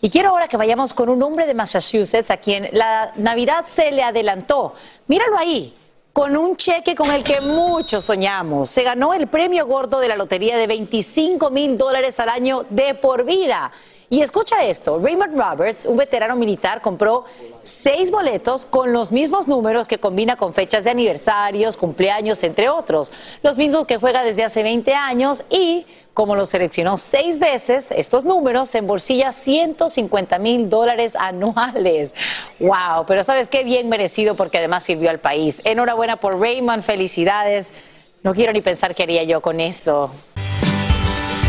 Y 0.00 0.10
quiero 0.10 0.30
ahora 0.30 0.48
que 0.48 0.56
vayamos 0.56 0.92
con 0.92 1.08
un 1.10 1.22
hombre 1.22 1.46
de 1.46 1.54
Massachusetts 1.54 2.32
a 2.32 2.38
quien 2.38 2.70
la 2.72 3.12
Navidad 3.14 3.66
se 3.66 3.92
le 3.92 4.02
adelantó. 4.02 4.74
Míralo 5.06 5.38
ahí 5.38 5.72
con 6.14 6.36
un 6.36 6.56
cheque 6.56 6.94
con 6.94 7.10
el 7.10 7.24
que 7.24 7.40
muchos 7.40 8.04
soñamos. 8.04 8.70
Se 8.70 8.84
ganó 8.84 9.14
el 9.14 9.26
premio 9.26 9.66
gordo 9.66 9.98
de 9.98 10.06
la 10.06 10.14
lotería 10.14 10.56
de 10.56 10.68
25 10.68 11.50
mil 11.50 11.76
dólares 11.76 12.20
al 12.20 12.28
año 12.28 12.64
de 12.70 12.94
por 12.94 13.24
vida. 13.24 13.72
Y 14.14 14.22
escucha 14.22 14.62
esto, 14.62 15.00
Raymond 15.00 15.36
Roberts, 15.36 15.86
un 15.86 15.96
veterano 15.96 16.36
militar, 16.36 16.80
compró 16.80 17.24
seis 17.62 18.12
boletos 18.12 18.64
con 18.64 18.92
los 18.92 19.10
mismos 19.10 19.48
números 19.48 19.88
que 19.88 19.98
combina 19.98 20.36
con 20.36 20.52
fechas 20.52 20.84
de 20.84 20.90
aniversarios, 20.90 21.76
cumpleaños, 21.76 22.44
entre 22.44 22.68
otros, 22.68 23.10
los 23.42 23.56
mismos 23.56 23.88
que 23.88 23.96
juega 23.96 24.22
desde 24.22 24.44
hace 24.44 24.62
20 24.62 24.94
años 24.94 25.42
y 25.50 25.84
como 26.12 26.36
los 26.36 26.50
seleccionó 26.50 26.96
seis 26.96 27.40
veces, 27.40 27.90
estos 27.90 28.24
números 28.24 28.68
se 28.68 28.78
embolsilla 28.78 29.32
150 29.32 30.38
mil 30.38 30.70
dólares 30.70 31.16
anuales. 31.16 32.14
¡Wow! 32.60 33.06
Pero 33.08 33.24
sabes 33.24 33.48
qué 33.48 33.64
bien 33.64 33.88
merecido 33.88 34.36
porque 34.36 34.58
además 34.58 34.84
sirvió 34.84 35.10
al 35.10 35.18
país. 35.18 35.60
Enhorabuena 35.64 36.20
por 36.20 36.40
Raymond, 36.40 36.84
felicidades. 36.84 37.74
No 38.22 38.32
quiero 38.32 38.52
ni 38.52 38.60
pensar 38.60 38.94
qué 38.94 39.02
haría 39.02 39.24
yo 39.24 39.40
con 39.40 39.58
eso. 39.58 40.12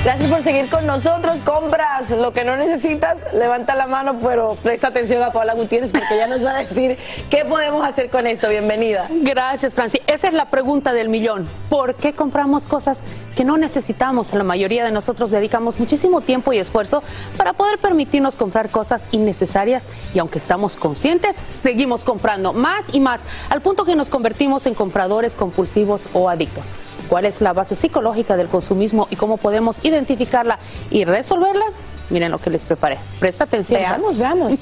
Gracias 0.06 0.30
por 0.30 0.44
seguir 0.44 0.70
con 0.70 0.86
nosotros. 0.86 1.42
Compras 1.42 2.12
lo 2.12 2.32
que 2.32 2.44
no 2.44 2.56
necesitas, 2.58 3.18
levanta 3.34 3.74
la 3.74 3.88
mano, 3.88 4.20
pero 4.22 4.56
presta 4.62 4.90
atención 4.90 5.24
a 5.24 5.32
Paula 5.32 5.56
Gutiérrez 5.56 5.92
porque 5.92 6.16
ya 6.16 6.28
nos 6.28 6.46
va 6.46 6.52
a 6.52 6.60
decir 6.60 6.96
qué 7.32 7.44
podemos 7.44 7.84
hacer 7.84 8.12
con 8.12 8.28
esto. 8.28 8.48
Bienvenida. 8.48 9.08
Gracias, 9.10 9.74
Franci. 9.74 10.00
Esa 10.06 10.28
es 10.28 10.36
la 10.36 10.52
pregunta 10.52 10.94
del 10.94 11.10
millón. 11.10 11.50
¿Por 11.72 11.96
qué 11.96 12.14
compramos 12.14 12.68
cosas 12.68 13.02
que 13.36 13.44
no 13.44 13.58
necesitamos? 13.58 14.32
La 14.36 14.44
mayoría 14.44 14.86
de 14.86 14.92
nosotros 14.92 15.32
dedicamos 15.32 15.80
muchísimo 15.80 16.22
tiempo 16.22 16.54
y 16.54 16.60
esfuerzo 16.60 17.02
para 17.36 17.54
poder 17.54 17.80
permitirnos 17.80 18.36
comprar 18.36 18.70
cosas 18.70 19.08
innecesarias 19.10 19.88
y 20.14 20.20
aunque 20.20 20.38
estamos 20.38 20.78
conscientes, 20.78 21.38
seguimos 21.48 22.04
comprando 22.04 22.54
más 22.54 22.86
y 22.94 23.00
más, 23.00 23.22
al 23.50 23.64
punto 23.64 23.86
que 23.86 23.96
nos 23.96 24.10
convertimos 24.10 24.68
en 24.68 24.76
compradores 24.76 25.36
compulsivos 25.36 26.10
o 26.14 26.30
adictos 26.30 26.70
cuál 27.06 27.26
es 27.26 27.42
la 27.42 27.54
base 27.54 27.76
psicológica 27.76 28.38
del 28.38 28.48
consumismo 28.48 29.08
y 29.10 29.16
cómo 29.16 29.38
podemos 29.38 29.80
identificarla 29.96 30.60
y 30.92 31.06
resolverla, 31.06 31.66
miren 32.10 32.32
lo 32.32 32.38
que 32.38 32.50
les 32.50 32.64
preparé. 32.64 32.98
Presta 33.20 33.46
atención. 33.46 33.82
Veamos, 33.82 34.18
veamos. 34.18 34.54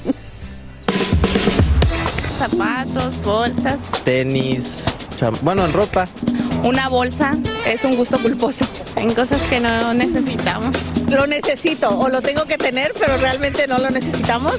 Zapatos, 2.38 3.22
bolsas. 3.22 3.80
Tenis, 4.04 4.84
bueno, 5.42 5.64
en 5.64 5.72
ropa. 5.72 6.06
Una 6.62 6.88
bolsa 6.88 7.32
es 7.66 7.84
un 7.84 7.96
gusto 7.96 8.20
culposo 8.20 8.66
en 8.96 9.14
cosas 9.14 9.40
que 9.42 9.60
no 9.60 9.94
necesitamos. 9.94 10.76
Lo 11.08 11.26
necesito 11.26 11.98
o 11.98 12.08
lo 12.08 12.22
tengo 12.22 12.44
que 12.46 12.56
tener, 12.56 12.94
pero 12.98 13.16
realmente 13.18 13.66
no 13.66 13.78
lo 13.78 13.90
necesitamos. 13.90 14.56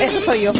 Eso 0.00 0.20
soy 0.20 0.42
yo. 0.42 0.52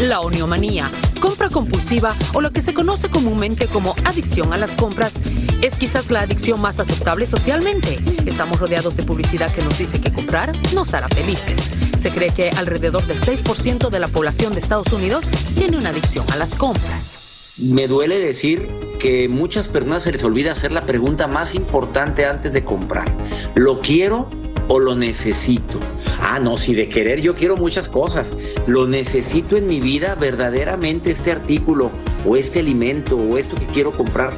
La 0.00 0.20
oniomanía, 0.20 0.92
compra 1.20 1.48
compulsiva 1.48 2.14
o 2.32 2.40
lo 2.40 2.52
que 2.52 2.62
se 2.62 2.72
conoce 2.72 3.10
comúnmente 3.10 3.66
como 3.66 3.96
adicción 4.04 4.52
a 4.52 4.56
las 4.56 4.76
compras 4.76 5.14
es 5.60 5.76
quizás 5.76 6.12
la 6.12 6.20
adicción 6.20 6.60
más 6.60 6.78
aceptable 6.78 7.26
socialmente. 7.26 7.98
Estamos 8.24 8.60
rodeados 8.60 8.96
de 8.96 9.02
publicidad 9.02 9.52
que 9.52 9.60
nos 9.60 9.76
dice 9.76 10.00
que 10.00 10.12
comprar 10.12 10.52
nos 10.72 10.94
hará 10.94 11.08
felices. 11.08 11.60
Se 11.98 12.12
cree 12.12 12.30
que 12.30 12.50
alrededor 12.50 13.04
del 13.08 13.18
6% 13.18 13.90
de 13.90 13.98
la 13.98 14.06
población 14.06 14.52
de 14.52 14.60
Estados 14.60 14.92
Unidos 14.92 15.24
tiene 15.56 15.76
una 15.76 15.88
adicción 15.88 16.24
a 16.32 16.36
las 16.36 16.54
compras. 16.54 17.56
Me 17.58 17.88
duele 17.88 18.20
decir 18.20 18.68
que 19.00 19.28
muchas 19.28 19.66
personas 19.66 20.04
se 20.04 20.12
les 20.12 20.22
olvida 20.22 20.52
hacer 20.52 20.70
la 20.70 20.82
pregunta 20.82 21.26
más 21.26 21.56
importante 21.56 22.24
antes 22.24 22.52
de 22.52 22.64
comprar. 22.64 23.12
¿Lo 23.56 23.80
quiero 23.80 24.30
o 24.68 24.78
lo 24.78 24.94
necesito? 24.94 25.80
Ah, 26.20 26.38
no, 26.38 26.56
si 26.56 26.74
de 26.74 26.88
querer 26.88 27.20
yo 27.20 27.34
quiero 27.34 27.56
muchas 27.56 27.88
cosas. 27.88 28.34
Lo 28.66 28.86
necesito 28.86 29.56
en 29.56 29.66
mi 29.66 29.80
vida 29.80 30.14
verdaderamente 30.14 31.10
este 31.10 31.32
artículo 31.32 31.90
o 32.26 32.36
este 32.36 32.60
alimento 32.60 33.16
o 33.16 33.38
esto 33.38 33.56
que 33.56 33.66
quiero 33.66 33.92
comprar. 33.92 34.32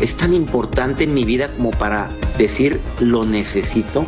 ¿Es 0.00 0.16
tan 0.16 0.34
importante 0.34 1.04
en 1.04 1.14
mi 1.14 1.24
vida 1.24 1.48
como 1.48 1.70
para 1.70 2.10
decir 2.36 2.80
lo 3.00 3.24
necesito? 3.24 4.06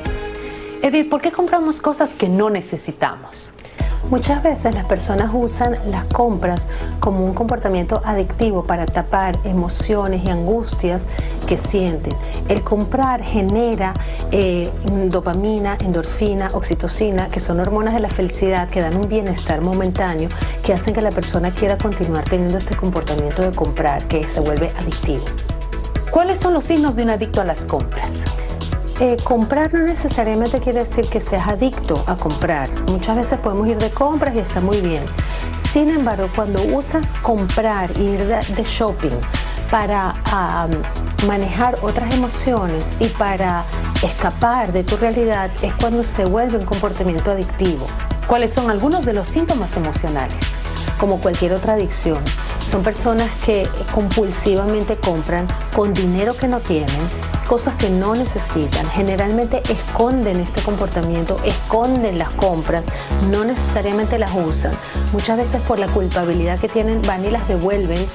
Edith, 0.82 1.08
¿por 1.08 1.20
qué 1.20 1.32
compramos 1.32 1.80
cosas 1.80 2.12
que 2.12 2.28
no 2.28 2.50
necesitamos? 2.50 3.52
Muchas 4.10 4.40
veces 4.40 4.72
las 4.72 4.84
personas 4.84 5.30
usan 5.34 5.76
las 5.90 6.04
compras 6.04 6.68
como 7.00 7.24
un 7.24 7.34
comportamiento 7.34 8.00
adictivo 8.04 8.62
para 8.62 8.86
tapar 8.86 9.36
emociones 9.42 10.24
y 10.24 10.30
angustias 10.30 11.08
que 11.48 11.56
sienten. 11.56 12.14
El 12.48 12.62
comprar 12.62 13.20
genera 13.20 13.94
eh, 14.30 14.70
dopamina, 15.10 15.76
endorfina, 15.80 16.50
oxitocina, 16.52 17.30
que 17.30 17.40
son 17.40 17.58
hormonas 17.58 17.94
de 17.94 18.00
la 18.00 18.08
felicidad 18.08 18.68
que 18.68 18.80
dan 18.80 18.96
un 18.96 19.08
bienestar 19.08 19.60
momentáneo 19.60 20.28
que 20.62 20.72
hacen 20.72 20.94
que 20.94 21.02
la 21.02 21.10
persona 21.10 21.50
quiera 21.50 21.76
continuar 21.76 22.24
teniendo 22.24 22.58
este 22.58 22.76
comportamiento 22.76 23.42
de 23.42 23.50
comprar 23.50 24.04
que 24.06 24.28
se 24.28 24.38
vuelve 24.38 24.72
adictivo. 24.78 25.24
¿Cuáles 26.12 26.38
son 26.38 26.54
los 26.54 26.64
signos 26.64 26.94
de 26.94 27.02
un 27.02 27.10
adicto 27.10 27.40
a 27.40 27.44
las 27.44 27.64
compras? 27.64 28.22
Eh, 28.98 29.18
comprar 29.22 29.74
no 29.74 29.82
necesariamente 29.82 30.58
quiere 30.58 30.78
decir 30.78 31.06
que 31.10 31.20
seas 31.20 31.46
adicto 31.46 32.02
a 32.06 32.16
comprar. 32.16 32.70
Muchas 32.90 33.14
veces 33.16 33.38
podemos 33.40 33.68
ir 33.68 33.76
de 33.76 33.90
compras 33.90 34.34
y 34.34 34.38
está 34.38 34.62
muy 34.62 34.80
bien. 34.80 35.04
Sin 35.70 35.90
embargo, 35.90 36.30
cuando 36.34 36.62
usas 36.62 37.12
comprar, 37.20 37.90
ir 37.98 38.26
de, 38.26 38.64
shopping, 38.64 39.10
para 39.70 40.14
manejar 41.26 41.78
otras 41.82 42.14
emociones 42.14 42.96
y 42.98 43.08
para 43.08 43.64
escapar 44.02 44.72
de 44.72 44.82
tu 44.82 44.96
realidad 44.96 45.50
es 45.60 45.74
cuando 45.74 46.02
se 46.02 46.24
vuelve 46.24 46.56
un 46.56 46.64
comportamiento 46.64 47.32
adictivo. 47.32 47.86
¿Cuáles 48.26 48.54
son 48.54 48.70
algunos 48.70 49.04
de 49.04 49.12
los 49.12 49.28
síntomas 49.28 49.76
emocionales? 49.76 50.38
Como 50.98 51.20
cualquier 51.20 51.52
otra 51.52 51.74
adicción, 51.74 52.24
son 52.66 52.82
personas 52.82 53.30
que 53.44 53.68
compulsivamente 53.92 54.96
compran 54.96 55.46
con 55.74 55.92
dinero 55.92 56.34
que 56.34 56.48
no 56.48 56.60
tienen, 56.60 57.10
cosas 57.46 57.76
que 57.76 57.88
no 57.88 58.14
necesitan. 58.14 58.88
Generalmente 58.90 59.62
esconden 59.70 60.40
este 60.40 60.60
comportamiento, 60.62 61.36
esconden 61.44 62.18
las 62.18 62.30
compras, 62.30 62.86
no 63.30 63.44
necesariamente 63.44 64.18
las 64.18 64.32
usan. 64.34 64.72
Muchas 65.12 65.36
veces 65.36 65.62
por 65.62 65.78
la 65.78 65.86
culpabilidad 65.88 66.58
que 66.58 66.68
tienen 66.68 67.02
van 67.02 67.24
y 67.24 67.30
las 67.30 67.48
devuelven 67.48 68.06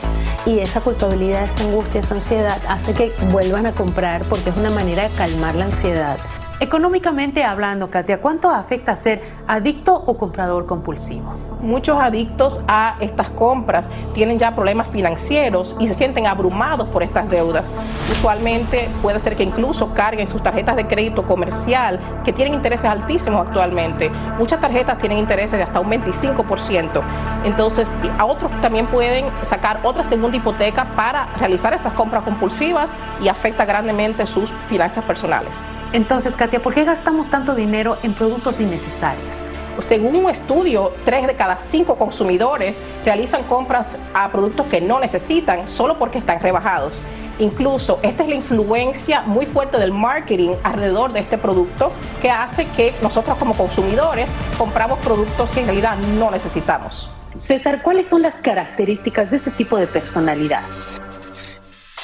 y 0.45 0.59
esa 0.59 0.81
culpabilidad, 0.81 1.43
esa 1.43 1.63
angustia, 1.63 2.01
esa 2.01 2.15
ansiedad 2.15 2.61
hace 2.67 2.93
que 2.93 3.13
vuelvan 3.31 3.65
a 3.65 3.71
comprar 3.71 4.23
porque 4.23 4.49
es 4.49 4.57
una 4.57 4.69
manera 4.69 5.07
de 5.07 5.15
calmar 5.15 5.55
la 5.55 5.65
ansiedad. 5.65 6.17
Económicamente 6.59 7.43
hablando, 7.43 7.89
Katia, 7.89 8.21
¿cuánto 8.21 8.49
afecta 8.49 8.95
ser 8.95 9.21
adicto 9.47 9.95
o 9.95 10.17
comprador 10.17 10.67
compulsivo? 10.67 11.50
Muchos 11.61 11.99
adictos 11.99 12.61
a 12.67 12.95
estas 12.99 13.29
compras 13.29 13.87
tienen 14.13 14.39
ya 14.39 14.55
problemas 14.55 14.87
financieros 14.87 15.75
y 15.79 15.87
se 15.87 15.93
sienten 15.93 16.27
abrumados 16.27 16.87
por 16.89 17.03
estas 17.03 17.29
deudas. 17.29 17.73
Usualmente 18.11 18.89
puede 19.01 19.19
ser 19.19 19.35
que 19.35 19.43
incluso 19.43 19.93
carguen 19.93 20.27
sus 20.27 20.43
tarjetas 20.43 20.75
de 20.75 20.87
crédito 20.87 21.23
comercial 21.23 21.99
que 22.23 22.33
tienen 22.33 22.53
intereses 22.53 22.85
altísimos 22.85 23.45
actualmente. 23.45 24.09
Muchas 24.37 24.59
tarjetas 24.59 24.97
tienen 24.97 25.19
intereses 25.19 25.57
de 25.57 25.63
hasta 25.63 25.79
un 25.79 25.89
25%. 25.89 27.01
Entonces, 27.43 27.97
a 28.17 28.25
otros 28.25 28.51
también 28.61 28.87
pueden 28.87 29.25
sacar 29.41 29.79
otra 29.83 30.03
segunda 30.03 30.37
hipoteca 30.37 30.85
para 30.95 31.27
realizar 31.39 31.73
esas 31.73 31.93
compras 31.93 32.23
compulsivas 32.23 32.95
y 33.21 33.27
afecta 33.27 33.65
grandemente 33.65 34.25
sus 34.25 34.51
finanzas 34.67 35.03
personales. 35.05 35.55
Entonces, 35.93 36.35
Katia, 36.35 36.61
¿por 36.61 36.73
qué 36.73 36.85
gastamos 36.85 37.29
tanto 37.29 37.53
dinero 37.55 37.97
en 38.03 38.13
productos 38.13 38.59
innecesarios? 38.59 39.49
Según 39.79 40.15
un 40.15 40.29
estudio, 40.29 40.91
tres 41.05 41.25
de 41.27 41.35
cada 41.35 41.57
cinco 41.57 41.95
consumidores 41.95 42.83
realizan 43.05 43.43
compras 43.43 43.97
a 44.13 44.31
productos 44.31 44.67
que 44.67 44.81
no 44.81 44.99
necesitan 44.99 45.65
solo 45.67 45.97
porque 45.97 46.19
están 46.19 46.39
rebajados. 46.39 46.93
Incluso 47.39 47.99
esta 48.03 48.23
es 48.23 48.29
la 48.29 48.35
influencia 48.35 49.21
muy 49.21 49.45
fuerte 49.45 49.77
del 49.77 49.91
marketing 49.91 50.51
alrededor 50.63 51.11
de 51.13 51.21
este 51.21 51.37
producto 51.37 51.91
que 52.21 52.29
hace 52.29 52.67
que 52.67 52.93
nosotros 53.01 53.37
como 53.37 53.55
consumidores 53.55 54.31
compramos 54.57 54.99
productos 54.99 55.49
que 55.49 55.61
en 55.61 55.67
realidad 55.67 55.97
no 56.19 56.29
necesitamos. 56.29 57.09
César, 57.39 57.81
¿cuáles 57.81 58.09
son 58.09 58.21
las 58.21 58.35
características 58.35 59.31
de 59.31 59.37
este 59.37 59.51
tipo 59.51 59.77
de 59.77 59.87
personalidad? 59.87 60.61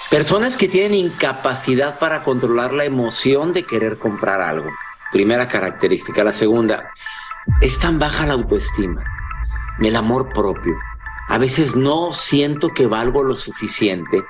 Personas 0.10 0.56
que 0.56 0.70
tienen 0.70 0.94
incapacidad 0.94 2.00
para 2.00 2.24
controlar 2.24 2.72
la 2.72 2.86
emoción 2.86 3.52
de 3.52 3.64
querer 3.64 4.00
comprar 4.00 4.42
algo. 4.42 4.70
Primera 5.12 5.48
característica. 5.48 6.24
La 6.24 6.32
segunda, 6.32 6.92
es 7.62 7.80
tan 7.80 8.00
baja 8.00 8.26
la 8.26 8.34
autoestima, 8.34 9.04
el 9.80 9.96
amor 9.96 10.30
propio. 10.34 10.76
A 11.30 11.38
veces 11.38 11.76
no 11.76 12.14
siento 12.14 12.74
que 12.74 12.88
valgo 12.88 13.24
lo 13.24 13.36
suficiente, 13.36 14.24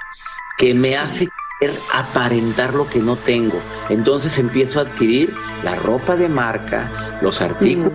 que 0.58 0.74
me 0.74 0.98
hace 0.98 1.30
querer 1.60 1.76
aparentar 1.94 2.74
lo 2.74 2.90
que 2.90 3.00
no 3.00 3.16
tengo. 3.16 3.60
Entonces 3.90 4.38
empiezo 4.40 4.80
a 4.80 4.84
adquirir 4.84 5.34
la 5.64 5.76
ropa 5.76 6.16
de 6.16 6.30
marca, 6.30 7.20
los 7.22 7.42
artículos. 7.42 7.94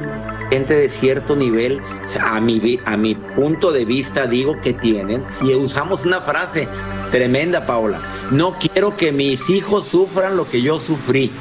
Gente 0.51 0.75
de 0.75 0.91
cierto 0.91 1.35
nivel, 1.35 1.81
a 2.21 2.39
mi, 2.41 2.79
a 2.85 2.97
mi 2.99 3.15
punto 3.15 3.73
de 3.73 3.87
vista, 3.87 4.27
digo 4.27 4.61
que 4.61 4.75
tienen, 4.75 5.25
y 5.41 5.55
usamos 5.55 6.05
una 6.05 6.21
frase 6.21 6.69
tremenda, 7.11 7.65
Paola. 7.65 8.01
No 8.31 8.55
quiero 8.59 8.95
que 8.97 9.13
mis 9.13 9.49
hijos 9.49 9.87
sufran 9.87 10.37
lo 10.37 10.49
que 10.49 10.61
yo 10.61 10.79
sufrí. 10.79 11.33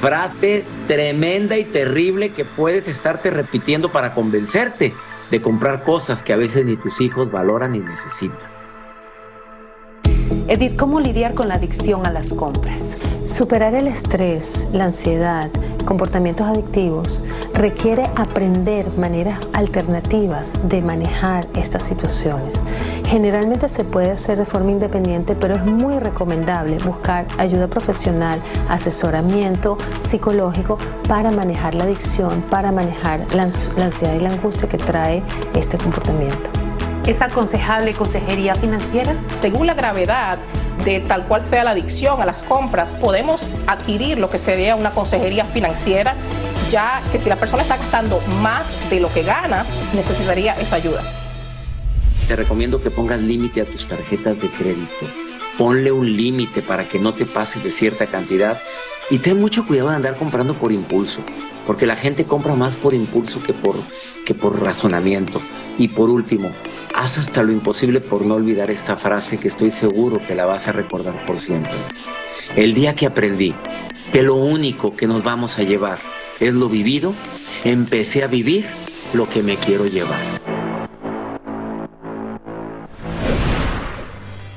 Frase 0.00 0.64
tremenda 0.88 1.58
y 1.58 1.64
terrible 1.64 2.30
que 2.30 2.46
puedes 2.46 2.88
estarte 2.88 3.30
repitiendo 3.30 3.92
para 3.92 4.14
convencerte 4.14 4.94
de 5.30 5.42
comprar 5.42 5.82
cosas 5.84 6.22
que 6.22 6.32
a 6.32 6.36
veces 6.36 6.64
ni 6.64 6.76
tus 6.76 7.00
hijos 7.02 7.30
valoran 7.30 7.72
ni 7.72 7.80
necesitan. 7.80 8.59
Edith, 10.52 10.76
¿cómo 10.76 10.98
lidiar 10.98 11.34
con 11.34 11.46
la 11.46 11.54
adicción 11.54 12.04
a 12.08 12.10
las 12.10 12.32
compras? 12.32 12.96
Superar 13.22 13.72
el 13.76 13.86
estrés, 13.86 14.66
la 14.72 14.86
ansiedad, 14.86 15.48
comportamientos 15.84 16.44
adictivos 16.44 17.22
requiere 17.54 18.10
aprender 18.16 18.90
maneras 18.98 19.38
alternativas 19.52 20.54
de 20.64 20.82
manejar 20.82 21.46
estas 21.54 21.84
situaciones. 21.84 22.64
Generalmente 23.06 23.68
se 23.68 23.84
puede 23.84 24.10
hacer 24.10 24.38
de 24.38 24.44
forma 24.44 24.72
independiente, 24.72 25.36
pero 25.36 25.54
es 25.54 25.64
muy 25.64 26.00
recomendable 26.00 26.78
buscar 26.78 27.28
ayuda 27.38 27.68
profesional, 27.68 28.42
asesoramiento 28.68 29.78
psicológico 29.98 30.78
para 31.06 31.30
manejar 31.30 31.76
la 31.76 31.84
adicción, 31.84 32.42
para 32.50 32.72
manejar 32.72 33.24
la, 33.36 33.44
ansiedad 33.44 34.14
y 34.14 34.20
la 34.20 34.32
angustia 34.32 34.68
que 34.68 34.78
trae 34.78 35.22
este 35.54 35.78
comportamiento. 35.78 36.59
¿Es 37.10 37.22
aconsejable 37.22 37.92
consejería 37.92 38.54
financiera? 38.54 39.16
Según 39.40 39.66
la 39.66 39.74
gravedad 39.74 40.38
de 40.84 41.00
tal 41.00 41.26
cual 41.26 41.42
sea 41.42 41.64
la 41.64 41.72
adicción 41.72 42.22
a 42.22 42.24
las 42.24 42.44
compras, 42.44 42.92
podemos 42.92 43.40
adquirir 43.66 44.16
lo 44.16 44.30
que 44.30 44.38
sería 44.38 44.76
una 44.76 44.92
consejería 44.92 45.44
financiera, 45.44 46.14
ya 46.70 47.02
que 47.10 47.18
si 47.18 47.28
la 47.28 47.34
persona 47.34 47.64
está 47.64 47.78
gastando 47.78 48.20
más 48.40 48.64
de 48.90 49.00
lo 49.00 49.12
que 49.12 49.24
gana, 49.24 49.66
necesitaría 49.92 50.54
esa 50.60 50.76
ayuda. 50.76 51.02
Te 52.28 52.36
recomiendo 52.36 52.80
que 52.80 52.92
pongas 52.92 53.20
límite 53.20 53.60
a 53.62 53.64
tus 53.64 53.88
tarjetas 53.88 54.40
de 54.40 54.48
crédito. 54.48 55.04
Ponle 55.58 55.90
un 55.90 56.16
límite 56.16 56.62
para 56.62 56.88
que 56.88 57.00
no 57.00 57.12
te 57.12 57.26
pases 57.26 57.64
de 57.64 57.72
cierta 57.72 58.06
cantidad 58.06 58.56
y 59.10 59.18
ten 59.18 59.40
mucho 59.40 59.66
cuidado 59.66 59.90
de 59.90 59.96
andar 59.96 60.16
comprando 60.16 60.54
por 60.54 60.70
impulso, 60.70 61.22
porque 61.66 61.86
la 61.86 61.96
gente 61.96 62.24
compra 62.24 62.54
más 62.54 62.76
por 62.76 62.94
impulso 62.94 63.42
que 63.42 63.52
por, 63.52 63.74
que 64.24 64.32
por 64.32 64.62
razonamiento. 64.62 65.42
Y 65.76 65.88
por 65.88 66.08
último, 66.08 66.52
haz 67.00 67.16
hasta 67.16 67.42
lo 67.42 67.50
imposible 67.50 68.02
por 68.02 68.26
no 68.26 68.34
olvidar 68.34 68.70
esta 68.70 68.94
frase 68.94 69.38
que 69.38 69.48
estoy 69.48 69.70
seguro 69.70 70.20
que 70.26 70.34
la 70.34 70.44
vas 70.44 70.68
a 70.68 70.72
recordar 70.72 71.24
por 71.24 71.40
siempre. 71.40 71.72
El 72.56 72.74
día 72.74 72.94
que 72.94 73.06
aprendí 73.06 73.54
que 74.12 74.22
lo 74.22 74.34
único 74.34 74.94
que 74.94 75.06
nos 75.06 75.24
vamos 75.24 75.58
a 75.58 75.62
llevar 75.62 75.98
es 76.40 76.52
lo 76.52 76.68
vivido, 76.68 77.14
empecé 77.64 78.22
a 78.22 78.26
vivir 78.26 78.66
lo 79.14 79.26
que 79.26 79.42
me 79.42 79.56
quiero 79.56 79.86
llevar. 79.86 80.18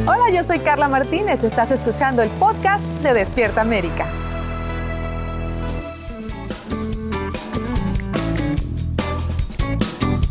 Hola, 0.08 0.30
yo 0.32 0.44
soy 0.46 0.60
Carla 0.60 0.88
Martínez. 0.88 1.44
Estás 1.44 1.72
escuchando 1.72 2.22
el 2.22 2.30
podcast 2.30 2.86
de 3.04 3.14
Despierta 3.14 3.60
América. 3.60 4.06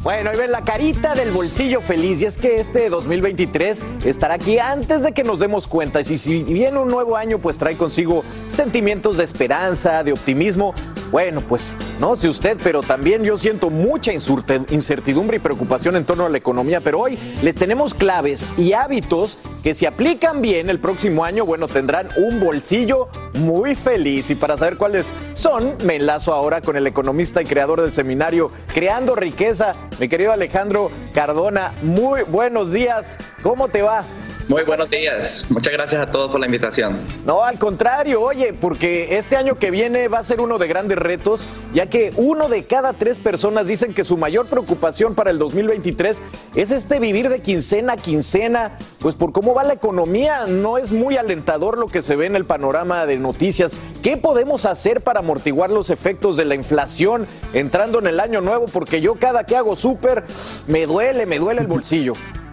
Bueno, 0.05 0.29
ahí 0.29 0.37
ven 0.37 0.53
la 0.53 0.61
carita 0.61 1.15
del 1.15 1.31
bolsillo 1.31 1.81
feliz 1.81 2.21
y 2.21 2.27
es 2.27 2.37
que 2.37 2.61
este 2.61 2.91
2023 2.91 3.81
estará 4.05 4.35
aquí 4.35 4.59
antes 4.59 5.03
de 5.03 5.13
que 5.13 5.25
nos 5.25 5.39
demos 5.39 5.67
cuenta. 5.67 6.03
Y 6.03 6.19
si, 6.19 6.43
viene 6.43 6.79
un 6.79 6.89
nuevo 6.89 7.17
año, 7.17 7.39
pues 7.39 7.57
trae 7.57 7.75
consigo 7.75 8.23
sentimientos 8.49 9.17
de 9.17 9.25
esperanza, 9.25 10.05
de 10.05 10.13
optimismo. 10.13 10.75
Bueno, 11.15 11.43
pues 11.43 11.77
no 12.01 12.17
sé 12.17 12.29
usted, 12.29 12.59
pero 12.61 12.83
también 12.83 13.23
yo 13.23 13.37
siento 13.37 13.71
mucha 13.71 14.13
incertidumbre 14.13 15.37
y 15.37 15.39
preocupación 15.39 15.95
en 15.95 16.05
torno 16.05 16.27
a 16.27 16.29
la 16.29 16.39
economía. 16.39 16.81
Pero 16.81 16.99
hoy 16.99 17.17
les 17.41 17.55
tenemos 17.55 17.95
claves 17.95 18.51
y 18.59 18.73
hábitos 18.73 19.39
que 19.63 19.77
si 19.77 19.87
aplican 19.87 20.43
bien 20.43 20.71
el 20.71 20.81
próximo 20.81 21.25
año, 21.25 21.47
bueno, 21.47 21.69
tendrán 21.69 22.09
un 22.17 22.41
bolsillo 22.41 23.07
muy 23.35 23.77
feliz. 23.77 24.29
Y 24.31 24.35
para 24.35 24.59
saber 24.59 24.77
cuáles 24.77 25.15
son, 25.35 25.77
me 25.85 25.95
enlazo 25.95 26.33
ahora 26.33 26.61
con 26.61 26.77
el 26.77 26.89
economista 26.89 27.41
y 27.41 27.45
creador 27.45 27.81
del 27.81 27.93
seminario 27.93 28.51
Creando 28.75 29.15
Riqueza 29.15 29.77
mi 30.01 30.09
querido 30.09 30.33
Alejandro 30.33 30.91
Cardona, 31.13 31.75
muy 31.83 32.23
buenos 32.23 32.73
días. 32.73 33.19
¿Cómo 33.41 33.69
te 33.69 33.83
va? 33.83 34.03
Muy 34.47 34.63
buenos 34.63 34.91
días. 34.91 35.47
Muchas 35.49 35.73
gracias 35.73 36.03
a 36.03 36.13
todos 36.13 36.31
por 36.31 36.39
la 36.39 36.45
invitación. 36.45 36.99
No, 37.25 37.43
al 37.43 37.59
contrario, 37.59 38.21
oye, 38.21 38.53
porque 38.53 39.17
este 39.17 39.37
año 39.37 39.59
que 39.59 39.71
viene 39.71 40.09
va 40.09 40.19
a 40.19 40.23
ser 40.23 40.41
uno 40.43 40.59
de 40.59 40.69
grandes 40.69 40.99
retos, 40.99 41.47
ya 41.73 41.87
que 41.87 42.13
uno 42.17 42.49
de 42.51 42.65
cada 42.65 42.93
tres 42.93 43.19
personas 43.19 43.67
dicen 43.67 43.95
que 43.95 44.05
su 44.05 44.19
mayor 44.19 44.47
preocupación 44.47 45.15
para 45.15 45.31
el 45.31 45.39
2023 45.39 46.21
es 46.55 46.71
este 46.73 46.99
vivir 46.99 47.31
de 47.31 47.41
quincena 47.41 47.95
a 47.95 47.97
quincena, 47.97 48.77
pues 48.99 49.15
por 49.15 49.33
cómo 49.33 49.55
va 49.55 49.65
la 49.65 49.73
economía, 49.73 50.47
no 50.47 50.77
es 50.77 50.93
muy 50.93 51.17
alentador 51.17 51.79
lo 51.79 51.87
que 51.87 52.03
se 52.03 52.15
ve 52.15 52.27
en 52.27 52.37
el 52.37 52.45
panorama 52.45 53.07
de 53.07 53.17
noticias. 53.17 53.79
¿Qué 54.03 54.19
podemos 54.19 54.67
hacer 54.67 55.01
para 55.01 55.21
amortiguar 55.21 55.71
los 55.71 55.89
efectos 55.89 56.37
de 56.37 56.45
la 56.45 56.55
inflación 56.55 57.27
entrando 57.55 57.99
en 57.99 58.09
el 58.09 58.21
año 58.21 58.43
nuevo? 58.43 58.67
Porque 58.67 59.01
yo 59.01 59.15
cada 59.15 59.45
que 59.45 59.57
hago 59.57 59.75
súper 59.75 60.25
me 60.67 60.85
duele, 60.85 61.25
me 61.25 61.39
duele 61.39 61.63
el 61.63 61.67
bolsillo. 61.67 62.13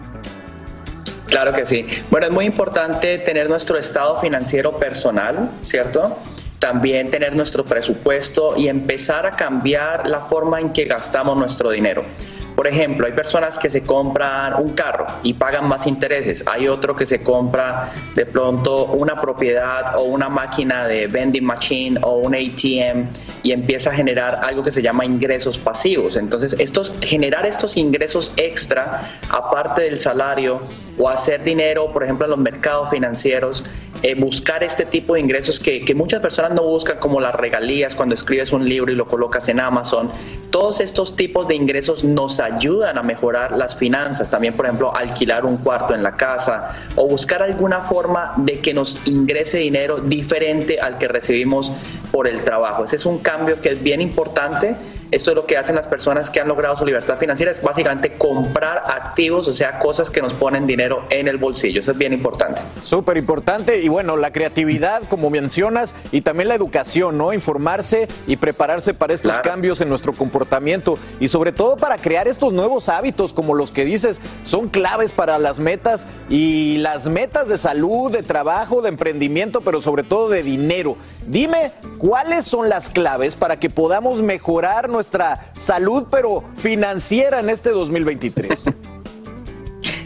Claro 1.32 1.54
que 1.54 1.64
sí. 1.64 1.86
Bueno, 2.10 2.26
es 2.26 2.32
muy 2.32 2.44
importante 2.44 3.16
tener 3.16 3.48
nuestro 3.48 3.78
estado 3.78 4.18
financiero 4.18 4.76
personal, 4.76 5.50
¿cierto? 5.62 6.18
También 6.58 7.10
tener 7.10 7.34
nuestro 7.34 7.64
presupuesto 7.64 8.54
y 8.54 8.68
empezar 8.68 9.24
a 9.24 9.30
cambiar 9.30 10.06
la 10.06 10.20
forma 10.20 10.60
en 10.60 10.74
que 10.74 10.84
gastamos 10.84 11.38
nuestro 11.38 11.70
dinero. 11.70 12.04
Por 12.54 12.66
ejemplo, 12.66 13.06
hay 13.06 13.12
personas 13.12 13.58
que 13.58 13.70
se 13.70 13.82
compran 13.82 14.54
un 14.54 14.72
carro 14.72 15.06
y 15.22 15.34
pagan 15.34 15.66
más 15.68 15.86
intereses. 15.86 16.44
Hay 16.46 16.68
otro 16.68 16.94
que 16.94 17.06
se 17.06 17.22
compra 17.22 17.90
de 18.14 18.26
pronto 18.26 18.86
una 18.86 19.16
propiedad 19.20 19.96
o 19.96 20.02
una 20.02 20.28
máquina 20.28 20.86
de 20.86 21.06
vending 21.06 21.44
machine 21.44 21.98
o 22.02 22.18
un 22.18 22.34
ATM 22.34 23.08
y 23.42 23.52
empieza 23.52 23.90
a 23.90 23.94
generar 23.94 24.40
algo 24.42 24.62
que 24.62 24.72
se 24.72 24.82
llama 24.82 25.04
ingresos 25.04 25.58
pasivos. 25.58 26.16
Entonces, 26.16 26.54
estos, 26.58 26.94
generar 27.00 27.46
estos 27.46 27.76
ingresos 27.76 28.32
extra, 28.36 29.02
aparte 29.30 29.82
del 29.82 29.98
salario, 29.98 30.62
o 30.98 31.08
hacer 31.08 31.42
dinero, 31.42 31.90
por 31.92 32.04
ejemplo, 32.04 32.26
en 32.26 32.30
los 32.30 32.38
mercados 32.38 32.90
financieros, 32.90 33.64
eh, 34.02 34.14
buscar 34.14 34.62
este 34.62 34.84
tipo 34.84 35.14
de 35.14 35.20
ingresos 35.20 35.58
que, 35.58 35.84
que, 35.84 35.94
muchas 35.94 36.20
personas 36.20 36.52
no 36.52 36.62
buscan, 36.62 36.98
como 36.98 37.20
las 37.20 37.34
regalías 37.34 37.94
cuando 37.94 38.14
escribes 38.14 38.52
un 38.52 38.68
libro 38.68 38.92
y 38.92 38.94
lo 38.94 39.06
colocas 39.06 39.48
en 39.48 39.60
Amazon. 39.60 40.10
Todos 40.50 40.80
estos 40.80 41.16
tipos 41.16 41.48
de 41.48 41.54
ingresos 41.54 42.04
nos 42.04 42.40
ayudan 42.42 42.98
a 42.98 43.02
mejorar 43.02 43.52
las 43.52 43.76
finanzas. 43.76 44.30
También, 44.30 44.54
por 44.54 44.66
ejemplo, 44.66 44.94
alquilar 44.94 45.44
un 45.44 45.56
cuarto 45.58 45.94
en 45.94 46.02
la 46.02 46.16
casa 46.16 46.70
o 46.96 47.08
buscar 47.08 47.42
alguna 47.42 47.80
forma 47.80 48.34
de 48.36 48.60
que 48.60 48.74
nos 48.74 49.00
ingrese 49.06 49.58
dinero 49.58 49.98
diferente 49.98 50.80
al 50.80 50.98
que 50.98 51.08
recibimos 51.08 51.72
por 52.10 52.28
el 52.28 52.44
trabajo. 52.44 52.84
Ese 52.84 52.96
es 52.96 53.06
un 53.06 53.18
cambio 53.18 53.60
que 53.60 53.70
es 53.70 53.82
bien 53.82 54.00
importante 54.00 54.76
esto 55.12 55.30
es 55.30 55.36
lo 55.36 55.44
que 55.44 55.58
hacen 55.58 55.76
las 55.76 55.86
personas 55.86 56.30
que 56.30 56.40
han 56.40 56.48
logrado 56.48 56.74
su 56.74 56.86
libertad 56.86 57.18
financiera, 57.18 57.52
es 57.52 57.62
básicamente 57.62 58.14
comprar 58.14 58.82
activos, 58.86 59.46
o 59.46 59.52
sea, 59.52 59.78
cosas 59.78 60.10
que 60.10 60.22
nos 60.22 60.32
ponen 60.32 60.66
dinero 60.66 61.04
en 61.10 61.28
el 61.28 61.36
bolsillo. 61.36 61.80
Eso 61.80 61.92
es 61.92 61.98
bien 61.98 62.14
importante. 62.14 62.62
Súper 62.80 63.18
importante. 63.18 63.82
Y 63.82 63.88
bueno, 63.88 64.16
la 64.16 64.32
creatividad, 64.32 65.02
como 65.10 65.28
mencionas, 65.28 65.94
y 66.12 66.22
también 66.22 66.48
la 66.48 66.54
educación, 66.54 67.18
¿no? 67.18 67.34
Informarse 67.34 68.08
y 68.26 68.36
prepararse 68.36 68.94
para 68.94 69.12
estos 69.12 69.38
cambios 69.40 69.82
en 69.82 69.90
nuestro 69.90 70.14
comportamiento 70.14 70.98
y 71.20 71.28
sobre 71.28 71.52
todo 71.52 71.76
para 71.76 71.98
crear 71.98 72.26
estos 72.26 72.54
nuevos 72.54 72.88
hábitos, 72.88 73.34
como 73.34 73.52
los 73.52 73.70
que 73.70 73.84
dices, 73.84 74.22
son 74.42 74.70
claves 74.70 75.12
para 75.12 75.38
las 75.38 75.60
metas 75.60 76.06
y 76.30 76.78
las 76.78 77.08
metas 77.08 77.48
de 77.48 77.58
salud, 77.58 78.10
de 78.10 78.22
trabajo, 78.22 78.80
de 78.80 78.88
emprendimiento, 78.88 79.60
pero 79.60 79.82
sobre 79.82 80.04
todo 80.04 80.30
de 80.30 80.42
dinero. 80.42 80.96
Dime, 81.26 81.72
¿cuáles 81.98 82.46
son 82.46 82.70
las 82.70 82.88
claves 82.88 83.36
para 83.36 83.60
que 83.60 83.68
podamos 83.68 84.22
mejorar 84.22 84.88
nuestra 84.88 85.01
nuestra 85.02 85.52
salud, 85.56 86.06
pero 86.08 86.44
financiera 86.54 87.40
en 87.40 87.50
este 87.50 87.70
2023? 87.70 88.66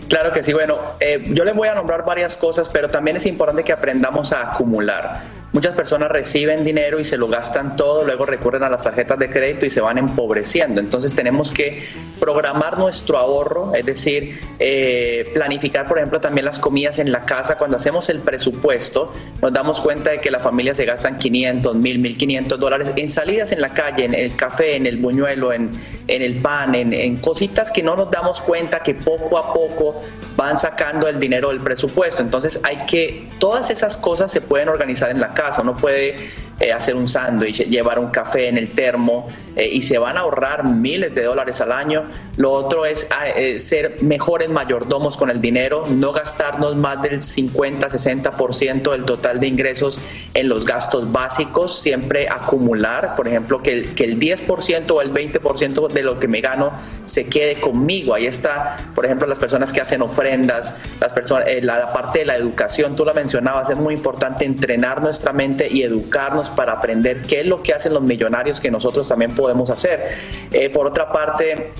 Claro 0.09 0.33
que 0.33 0.43
sí. 0.43 0.55
Bueno, 0.55 0.77
eh, 1.01 1.23
yo 1.35 1.45
les 1.45 1.55
voy 1.55 1.69
a 1.69 1.75
nombrar 1.75 2.07
varias 2.07 2.37
cosas, 2.37 2.71
pero 2.71 2.89
también 2.89 3.17
es 3.17 3.27
importante 3.27 3.63
que 3.63 3.73
aprendamos 3.73 4.33
a 4.33 4.53
acumular. 4.53 5.21
Muchas 5.53 5.75
personas 5.75 6.11
reciben 6.11 6.65
dinero 6.65 7.01
y 7.01 7.05
se 7.05 7.17
lo 7.17 7.29
gastan 7.29 7.77
todo, 7.77 8.03
luego 8.05 8.27
recurren 8.27 8.63
a 8.63 8.69
las 8.69 8.83
tarjetas 8.83 9.19
de 9.19 9.31
crédito 9.31 9.65
y 9.65 9.71
se 9.71 9.81
van 9.81 9.97
empobreciendo. 9.97 10.81
Entonces 10.81 11.15
tenemos 11.15 11.53
que 11.53 11.83
programar 12.21 12.79
nuestro 12.79 13.17
ahorro, 13.17 13.75
es 13.75 13.87
decir, 13.87 14.39
eh, 14.59 15.31
planificar, 15.35 15.87
por 15.87 15.99
ejemplo, 15.99 16.21
también 16.21 16.45
las 16.45 16.59
comidas 16.59 16.99
en 16.99 17.13
la 17.13 17.25
casa. 17.25 17.57
Cuando 17.57 17.77
hacemos 17.77 18.09
el 18.09 18.21
presupuesto, 18.21 19.15
nos 19.41 19.53
damos 19.53 19.81
cuenta 19.81 20.11
de 20.11 20.21
que 20.21 20.31
la 20.31 20.41
familia 20.41 20.75
se 20.75 20.85
gastan 20.85 21.17
500, 21.17 21.75
1000, 21.75 21.99
1500 22.01 22.59
dólares 22.59 22.93
en 22.97 23.09
salidas 23.09 23.53
en 23.53 23.61
la 23.61 23.71
calle, 23.71 24.05
en 24.05 24.15
el 24.15 24.37
café, 24.37 24.77
en 24.77 24.85
el 24.85 24.97
buñuelo, 24.99 25.53
en, 25.53 25.71
en 26.09 26.23
el 26.23 26.37
pan, 26.37 26.75
en, 26.75 26.93
en 26.93 27.17
cositas 27.17 27.71
que 27.71 27.83
no 27.83 27.97
nos 27.97 28.11
damos 28.11 28.41
cuenta 28.41 28.81
que 28.81 28.95
poco 28.95 29.39
a 29.39 29.53
poco 29.53 30.03
van 30.37 30.57
sacando 30.57 31.09
el 31.09 31.19
dinero 31.19 31.49
del 31.49 31.61
presupuesto. 31.61 32.23
Entonces 32.23 32.61
hay 32.63 32.85
que, 32.87 33.29
todas 33.39 33.71
esas 33.71 33.97
cosas 33.97 34.31
se 34.31 34.41
pueden 34.41 34.69
organizar 34.69 35.11
en 35.11 35.21
la 35.21 35.33
casa. 35.33 35.46
Uno 35.63 35.75
puede 35.75 36.31
eh, 36.59 36.73
hacer 36.73 36.97
un 36.97 37.07
sándwich, 37.07 37.69
llevar 37.69 37.99
un 37.99 38.09
café 38.09 38.49
en 38.49 38.57
el 38.57 38.73
termo 38.73 39.29
eh, 39.57 39.69
y 39.71 39.83
se 39.83 39.99
van 39.99 40.17
a 40.17 40.21
ahorrar 40.21 40.65
miles 40.65 41.15
de 41.15 41.25
dólares 41.25 41.61
al 41.61 41.71
año. 41.71 42.05
Lo 42.39 42.51
otro 42.51 42.87
es 42.87 43.07
ah, 43.11 43.29
eh, 43.29 43.59
ser 43.59 44.03
mejores 44.03 44.49
mayordomos 44.49 45.19
con 45.19 45.29
el 45.29 45.43
dinero, 45.43 45.85
no 45.87 46.13
gastarnos 46.13 46.75
más 46.75 47.03
del 47.03 47.21
50-60% 47.21 48.91
del 48.91 49.05
total 49.05 49.39
de 49.39 49.49
ingresos 49.49 49.99
en 50.33 50.49
los 50.49 50.65
gastos 50.65 51.13
básicos, 51.13 51.79
siempre 51.79 52.27
acumular, 52.27 53.17
por 53.17 53.29
ejemplo, 53.29 53.63
que 53.63 53.73
el, 53.73 53.95
que 53.95 54.05
el 54.05 54.19
10% 54.19 54.91
o 54.93 55.03
el 55.03 55.13
20% 55.13 55.89
de 55.89 56.03
lo 56.03 56.19
que 56.19 56.27
me 56.27 56.41
gano 56.41 56.73
se 57.05 57.27
quede 57.27 57.61
conmigo. 57.61 58.15
Ahí 58.15 58.27
está, 58.27 58.79
por 58.95 59.05
ejemplo, 59.05 59.29
las 59.29 59.39
personas 59.39 59.75
que 59.75 59.83
hacen 59.83 60.01
ofrendas, 60.01 60.75
las 61.01 61.13
personas, 61.13 61.49
la, 61.61 61.81
la 61.81 61.93
parte 61.93 62.21
de 62.21 62.25
la 62.25 62.37
educación, 62.37 62.97
tú 62.97 63.05
la 63.05 63.13
mencionabas, 63.13 63.69
es 63.69 63.77
muy 63.77 63.93
importante 63.93 64.47
entrenar 64.47 65.03
nuestra 65.03 65.35
mente 65.35 65.69
y 65.71 65.83
educarnos 65.83 66.46
para 66.51 66.73
aprender 66.73 67.23
qué 67.23 67.41
es 67.41 67.47
lo 67.47 67.63
que 67.63 67.75
hacen 67.75 67.95
los 67.95 68.03
millonarios 68.03 68.61
que 68.61 68.71
nosotros 68.71 69.09
también 69.09 69.35
podemos 69.35 69.71
hacer. 69.71 70.05
Eh, 70.51 70.71
por 70.71 70.87
otra 70.87 71.11
parte, 71.11 71.71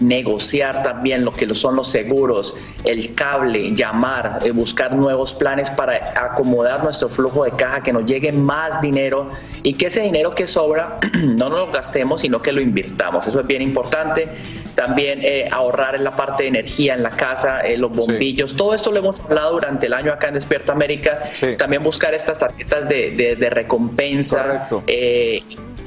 negociar 0.00 0.82
también 0.82 1.24
lo 1.24 1.32
que 1.32 1.52
son 1.54 1.76
los 1.76 1.88
seguros, 1.88 2.54
el 2.84 3.14
cable, 3.14 3.74
llamar, 3.74 4.38
eh, 4.44 4.50
buscar 4.50 4.94
nuevos 4.94 5.34
planes 5.34 5.70
para 5.70 6.12
acomodar 6.16 6.82
nuestro 6.84 7.08
flujo 7.08 7.44
de 7.44 7.52
caja, 7.52 7.82
que 7.82 7.92
nos 7.92 8.04
llegue 8.04 8.32
más 8.32 8.80
dinero 8.80 9.30
y 9.62 9.74
que 9.74 9.86
ese 9.86 10.02
dinero 10.02 10.34
que 10.34 10.46
sobra 10.46 10.98
no 11.24 11.48
nos 11.48 11.66
lo 11.66 11.72
gastemos, 11.72 12.20
sino 12.20 12.40
que 12.40 12.52
lo 12.52 12.60
invirtamos. 12.60 13.26
Eso 13.26 13.40
es 13.40 13.46
bien 13.46 13.62
importante. 13.62 14.28
También 14.74 15.20
eh, 15.22 15.48
ahorrar 15.50 15.96
en 15.96 16.04
la 16.04 16.14
parte 16.14 16.44
de 16.44 16.50
energía 16.50 16.94
en 16.94 17.02
la 17.02 17.10
casa, 17.10 17.60
eh, 17.62 17.76
los 17.76 17.90
bombillos, 17.90 18.54
todo 18.54 18.74
esto 18.74 18.92
lo 18.92 18.98
hemos 18.98 19.18
hablado 19.20 19.52
durante 19.52 19.86
el 19.86 19.92
año 19.92 20.12
acá 20.12 20.28
en 20.28 20.34
Despierta 20.34 20.72
América. 20.72 21.20
También 21.56 21.82
buscar 21.82 22.14
estas 22.14 22.38
tarjetas 22.38 22.88
de, 22.88 23.36
de, 23.36 23.50
recompensa 23.50 24.68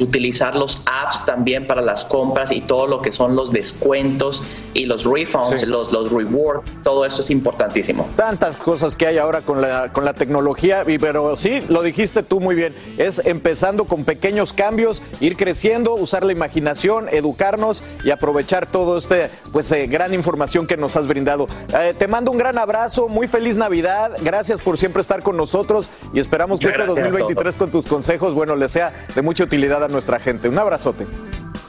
utilizar 0.02 0.56
los 0.56 0.82
apps 0.86 1.26
también 1.26 1.68
para 1.68 1.82
las 1.82 2.06
compras 2.06 2.52
y 2.52 2.62
todo 2.62 2.88
lo 2.88 3.02
que 3.02 3.12
son 3.12 3.36
los 3.36 3.52
descuentos 3.52 4.44
y 4.74 4.86
los 4.86 5.06
refunds, 5.06 5.66
los, 5.68 5.92
los 5.92 6.12
rewards, 6.12 6.64
todo 6.84 7.06
esto 7.06 7.22
es 7.22 7.30
importantísimo. 7.30 8.08
Tantas 8.16 8.58
cosas 8.58 8.96
que 8.96 9.08
hay 9.08 9.18
ahora 9.18 9.42
con 9.42 9.62
la, 9.62 9.92
con 9.92 10.06
la 10.06 10.14
tecnología, 10.14 10.86
pero 11.00 11.36
sí, 11.36 11.64
lo 11.68 11.82
dijiste 11.82 12.24
tú 12.24 12.40
muy 12.40 12.56
bien, 12.56 12.76
es 12.98 13.22
empezando 13.26 13.86
con 13.86 14.06
pequeños 14.06 14.54
cambios, 14.54 15.02
ir 15.20 15.38
creciendo, 15.38 15.94
usar 15.94 16.24
la 16.24 16.32
imaginación, 16.32 17.08
educarnos 17.10 17.84
y 18.04 18.12
aprovechar 18.12 18.66
todo 18.66 18.98
este, 18.98 19.30
pues, 19.52 19.72
eh, 19.72 19.88
gran 19.88 20.14
información 20.14 20.68
que 20.68 20.78
nos 20.78 20.96
has 20.96 21.08
brindado. 21.08 21.48
Eh, 21.78 21.94
te 21.98 22.08
mando 22.08 22.32
un 22.32 22.38
gran 22.38 22.58
abrazo, 22.58 23.08
muy 23.08 23.28
feliz 23.28 23.58
Navidad, 23.58 24.12
gracias 24.22 24.62
por 24.62 24.78
siempre 24.78 25.02
estar 25.02 25.22
con 25.24 25.38
nosotros 25.38 25.90
y 26.14 26.20
esperamos 26.20 26.60
que 26.60 26.68
este 26.68 26.86
2023 26.86 27.56
con 27.56 27.72
tus 27.72 27.88
consejos, 27.88 28.34
bueno, 28.34 28.56
les 28.56 28.72
sea 28.72 29.06
de 29.14 29.22
mucha 29.22 29.44
utilidad 29.44 29.84
a 29.84 29.88
nuestra 29.92 30.20
gente. 30.20 30.50
Un 30.50 30.58
abrazote. 30.58 31.06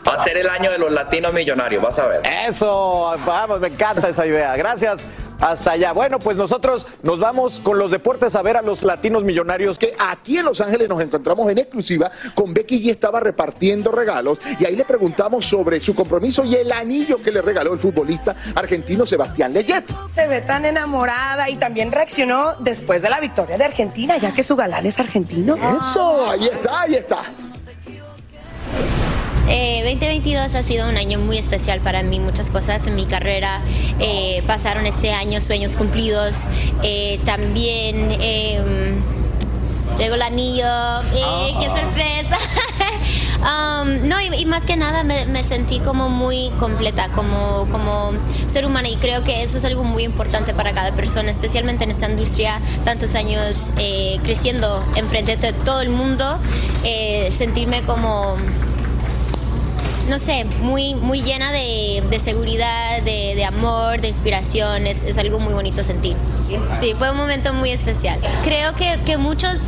Va 0.07 0.15
a 0.15 0.19
ser 0.19 0.37
el 0.37 0.49
año 0.49 0.71
de 0.71 0.79
los 0.79 0.91
latinos 0.93 1.33
millonarios, 1.33 1.83
vas 1.83 1.99
a 1.99 2.07
ver. 2.07 2.23
Eso, 2.49 3.15
vamos, 3.25 3.61
me 3.61 3.69
encanta 3.69 4.09
esa 4.09 4.27
idea. 4.27 4.57
Gracias. 4.57 5.07
Hasta 5.41 5.73
allá. 5.73 5.93
Bueno, 5.93 6.21
pues 6.21 6.37
nosotros 6.37 6.87
nos 7.03 7.19
vamos 7.19 7.59
con 7.59 7.77
los 7.77 7.91
deportes 7.91 8.37
a 8.37 8.43
ver 8.43 8.57
a 8.57 8.63
los 8.63 8.85
latinos 8.85 9.25
millonarios. 9.25 9.77
Que 9.77 9.95
aquí 9.99 10.39
en 10.39 10.45
Los 10.45 10.61
Ángeles 10.61 10.89
nos 10.89 11.01
encontramos 11.01 11.51
en 11.51 11.59
exclusiva 11.59 12.13
con 12.35 12.55
Becky 12.55 12.77
y 12.77 12.91
estaba 12.91 13.19
repartiendo 13.19 13.91
regalos 13.91 14.41
y 14.61 14.65
ahí 14.65 14.77
le 14.77 14.85
preguntamos 14.85 15.45
sobre 15.45 15.81
su 15.81 15.97
compromiso 15.97 16.45
y 16.45 16.55
el 16.55 16.71
anillo 16.71 17.17
que 17.21 17.33
le 17.33 17.43
regaló 17.43 17.73
el 17.73 17.81
futbolista 17.81 18.37
argentino 18.55 19.05
Sebastián 19.05 19.53
Leyet. 19.53 19.85
Se 20.09 20.29
ve 20.29 20.43
tan 20.43 20.65
enamorada 20.65 21.51
y 21.51 21.57
también 21.57 21.91
reaccionó 21.91 22.55
después 22.61 23.03
de 23.03 23.11
la 23.11 23.19
victoria 23.19 23.59
de 23.59 23.65
Argentina, 23.65 24.17
ya 24.19 24.33
que 24.33 24.45
su 24.45 24.55
galán 24.55 24.87
es 24.87 25.01
argentino. 25.01 25.57
Eso, 25.57 26.31
ahí 26.31 26.45
está, 26.45 26.83
ahí 26.83 26.95
está. 26.95 27.19
2022 29.47 30.55
eh, 30.55 30.59
ha 30.59 30.63
sido 30.63 30.89
un 30.89 30.97
año 30.97 31.19
muy 31.19 31.39
especial 31.39 31.81
para 31.81 32.03
mí, 32.03 32.21
muchas 32.21 32.51
cosas 32.51 32.87
en 32.87 32.95
mi 32.95 33.07
carrera 33.07 33.61
eh, 33.99 34.43
pasaron 34.47 34.87
este 34.87 35.13
año, 35.13 35.41
sueños 35.41 35.77
cumplidos, 35.77 36.47
eh, 36.83 37.21
también 37.25 38.17
em, 38.21 39.01
llegó 39.99 40.15
el 40.15 40.23
anillo, 40.23 40.69
qué 41.13 41.67
sorpresa. 41.67 42.39
Um, 43.43 44.07
no, 44.07 44.21
y, 44.21 44.47
más 44.47 44.65
que 44.65 44.77
nada 44.77 45.03
me, 45.03 45.43
sentí 45.43 45.81
como 45.81 46.09
muy 46.09 46.51
completa 46.61 47.09
como, 47.09 47.67
como 47.73 48.13
ser 48.47 48.65
humana 48.65 48.89
y 48.89 48.95
creo 48.95 49.25
que 49.25 49.43
eso 49.43 49.57
es 49.57 49.65
algo 49.65 49.83
muy 49.83 50.05
importante 50.05 50.55
para 50.55 50.73
cada 50.73 50.93
persona, 50.93 51.33
especialmente 51.33 51.83
en 51.83 51.91
esta 51.91 52.09
industria, 52.09 52.61
tantos 52.85 53.17
años 53.17 53.73
eh, 53.79 54.21
creciendo 54.23 54.85
enfrente 54.95 55.37
de 55.37 55.53
todo 55.53 55.81
el 55.81 55.91
mundo, 55.91 56.39
eh, 56.85 57.31
sentirme 57.33 57.83
como 57.83 58.37
no 60.09 60.19
sé, 60.19 60.45
muy, 60.45 60.95
muy 60.95 61.23
llena 61.23 61.53
de, 61.53 62.19
seguridad, 62.19 63.03
de, 63.03 63.45
amor, 63.45 64.01
de 64.01 64.09
inspiración. 64.09 64.87
Es, 64.87 65.19
algo 65.19 65.39
muy 65.39 65.55
bonito 65.55 65.85
sentir. 65.85 66.17
Sí, 66.81 66.95
fue 66.97 67.11
un 67.11 67.17
momento 67.17 67.55
muy 67.55 67.71
especial. 67.71 68.19
Creo 68.43 68.75
que, 68.75 69.17
muchos 69.17 69.59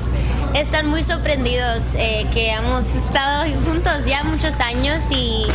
están 0.54 0.86
muy 0.88 1.04
sorprendidos 1.04 1.94
eh, 1.96 2.26
que 2.32 2.52
hemos 2.52 2.86
estado 2.94 3.44
juntos 3.64 4.06
ya 4.06 4.24
muchos 4.24 4.60
años 4.60 5.04
y, 5.10 5.46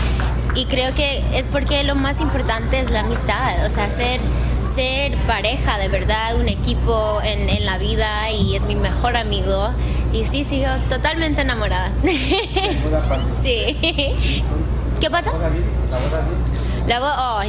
creo 0.69 0.93
que 0.93 1.23
es 1.33 1.47
porque 1.47 1.83
lo 1.85 1.95
más 1.95 2.19
importante 2.19 2.81
es 2.81 2.91
la 2.91 2.99
amistad, 2.99 3.65
o 3.65 3.69
sea, 3.69 3.87
ser, 3.87 4.19
ser 4.65 5.15
pareja 5.19 5.77
de 5.77 5.87
verdad, 5.87 6.35
un 6.37 6.49
equipo 6.49 7.21
en, 7.23 7.47
en 7.47 7.65
la 7.65 7.77
vida 7.77 8.29
y 8.31 8.57
es 8.57 8.65
mi 8.65 8.75
mejor 8.75 9.15
amigo. 9.15 9.69
Y 10.11 10.25
sí, 10.25 10.43
sigo 10.43 10.67
totalmente 10.89 11.41
enamorada. 11.41 11.91
sí. 13.41 14.43
¿Qué 14.99 15.09
pasa? 15.09 15.31
La 16.87 16.99
voz, 16.99 17.13
oh, 17.15 17.41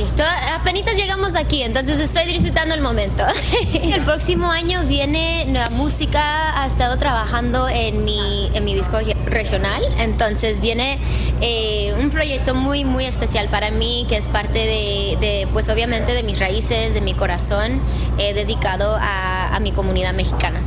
apenas 0.55 0.97
llegamos 0.97 1.35
aquí, 1.35 1.63
entonces 1.63 1.99
estoy 1.99 2.27
disfrutando 2.27 2.75
el 2.75 2.83
momento. 2.83 3.25
el 3.73 4.03
próximo 4.05 4.51
año 4.51 4.83
viene 4.85 5.47
nueva 5.47 5.71
música, 5.71 6.63
ha 6.63 6.67
estado 6.67 6.99
trabajando 6.99 7.69
en 7.69 8.05
mi, 8.05 8.51
en 8.55 8.65
mi 8.65 8.75
disco 8.75 8.99
regional, 9.25 9.83
entonces 9.99 10.61
viene 10.61 10.99
eh, 11.41 11.95
un 11.99 12.11
proyecto 12.11 12.55
muy, 12.55 12.85
muy 12.85 13.07
especial 13.07 13.49
para 13.49 13.71
mí, 13.71 14.07
que 14.09 14.17
es 14.17 14.29
parte 14.29 14.59
de, 14.59 15.49
pues 15.53 15.69
obviamente 15.71 16.13
de 16.13 16.23
mis 16.23 16.39
raíces, 16.39 16.95
de 16.95 17.01
mi 17.01 17.15
corazón, 17.15 17.81
eh, 18.19 18.35
dedicado 18.35 18.97
a 19.01 19.59
mi 19.61 19.73
comunidad 19.73 20.13
mexicana. 20.13 20.61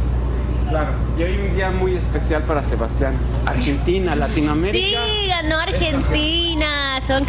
Claro, 0.70 0.91
y 1.18 1.24
hoy 1.24 1.38
un 1.38 1.55
día 1.55 1.72
muy 1.72 1.95
especial 1.95 2.43
para 2.43 2.64
Sebastián. 2.64 3.16
Argentina, 3.45 4.16
Latinoamérica. 4.16 4.99
Sí, 5.05 5.28
ganó 5.28 5.59
Argentina. 5.59 6.99
Son 7.01 7.26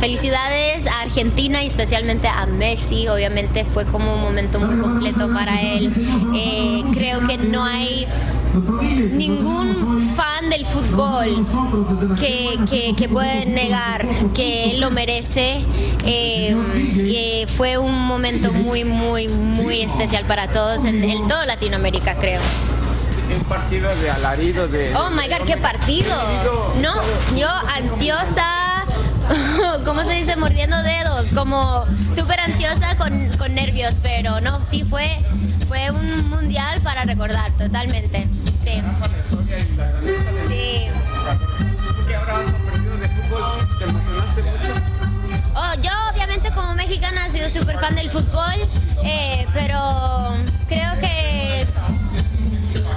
felicidades 0.00 0.86
a 0.86 1.02
Argentina 1.02 1.62
y 1.62 1.66
especialmente 1.66 2.28
a 2.28 2.46
Messi. 2.46 3.08
Obviamente 3.08 3.64
fue 3.64 3.84
como 3.84 4.14
un 4.14 4.22
momento 4.22 4.60
muy 4.60 4.76
completo 4.76 5.32
para 5.32 5.60
él. 5.60 5.92
Eh, 6.34 6.82
creo 6.94 7.26
que 7.26 7.38
no 7.38 7.64
hay 7.64 8.06
ningún 8.52 10.02
fan 10.14 10.50
del 10.50 10.64
fútbol 10.66 11.46
que, 12.18 12.94
que, 12.96 13.08
puede 13.08 13.46
negar 13.46 14.06
que 14.34 14.70
él 14.70 14.80
lo 14.80 14.90
merece. 14.90 15.64
Eh, 16.04 16.54
eh, 16.96 17.46
fue 17.48 17.78
un 17.78 18.06
momento 18.06 18.52
muy, 18.52 18.84
muy, 18.84 19.28
muy 19.28 19.80
especial 19.82 20.24
para 20.24 20.48
todos 20.48 20.84
en, 20.84 21.26
toda 21.28 21.46
Latinoamérica, 21.46 22.16
creo. 22.16 22.40
Un 23.34 23.44
partido 23.44 23.88
de 23.96 24.10
alarido 24.10 24.68
de... 24.68 24.94
Oh 24.94 25.10
my 25.10 25.26
God, 25.28 25.46
qué 25.46 25.56
partido. 25.56 26.14
No, 26.80 26.94
yo 27.36 27.48
ansiosa, 27.76 28.61
¿cómo 29.84 30.02
se 30.02 30.12
dice? 30.12 30.36
Mordiendo 30.36 30.82
dedos, 30.82 31.32
como 31.32 31.84
súper 32.14 32.40
ansiosa 32.40 32.96
con, 32.96 33.28
con 33.38 33.54
nervios, 33.54 33.96
pero 34.02 34.40
no, 34.40 34.62
sí 34.64 34.84
fue, 34.84 35.18
fue 35.68 35.90
un 35.90 36.28
mundial 36.28 36.80
para 36.82 37.04
recordar, 37.04 37.52
totalmente. 37.52 38.26
Sí. 38.62 38.82
Sí. 40.48 40.88
¿Qué 42.06 42.14
ahora 42.14 42.38
has 42.38 42.48
aprendido 42.48 42.96
de 42.96 43.08
fútbol? 43.08 43.68
¿Te 43.78 43.84
emocionaste 43.84 44.42
mucho? 44.42 44.72
Oh, 45.54 45.74
yo 45.82 45.90
obviamente 46.12 46.50
como 46.52 46.74
mexicana 46.74 47.26
he 47.26 47.30
sido 47.30 47.48
súper 47.48 47.78
fan 47.78 47.94
del 47.94 48.10
fútbol, 48.10 48.54
eh, 49.04 49.46
pero 49.52 50.34
creo 50.68 50.92
que 51.00 51.66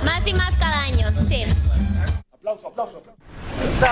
más 0.03 0.25
y 0.25 0.33
más 0.33 0.55
cada 0.55 0.83
año, 0.83 1.09
sí. 1.27 1.45
Aplauso, 2.33 2.67
aplauso. 2.67 3.03
Fíjense, 3.59 3.87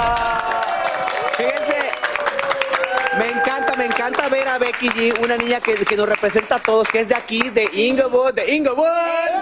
me 3.17 3.29
encanta, 3.29 3.75
me 3.77 3.85
encanta 3.85 4.29
ver 4.29 4.47
a 4.47 4.57
Becky 4.57 4.89
G, 4.89 5.23
una 5.23 5.37
niña 5.37 5.59
que, 5.59 5.75
que, 5.75 5.95
nos 5.95 6.07
representa 6.07 6.55
a 6.55 6.59
todos, 6.59 6.87
que 6.87 7.01
es 7.01 7.09
de 7.09 7.15
aquí, 7.15 7.49
de 7.49 7.69
Inglewood, 7.73 8.33
de 8.33 8.55
Inglewood. 8.55 8.85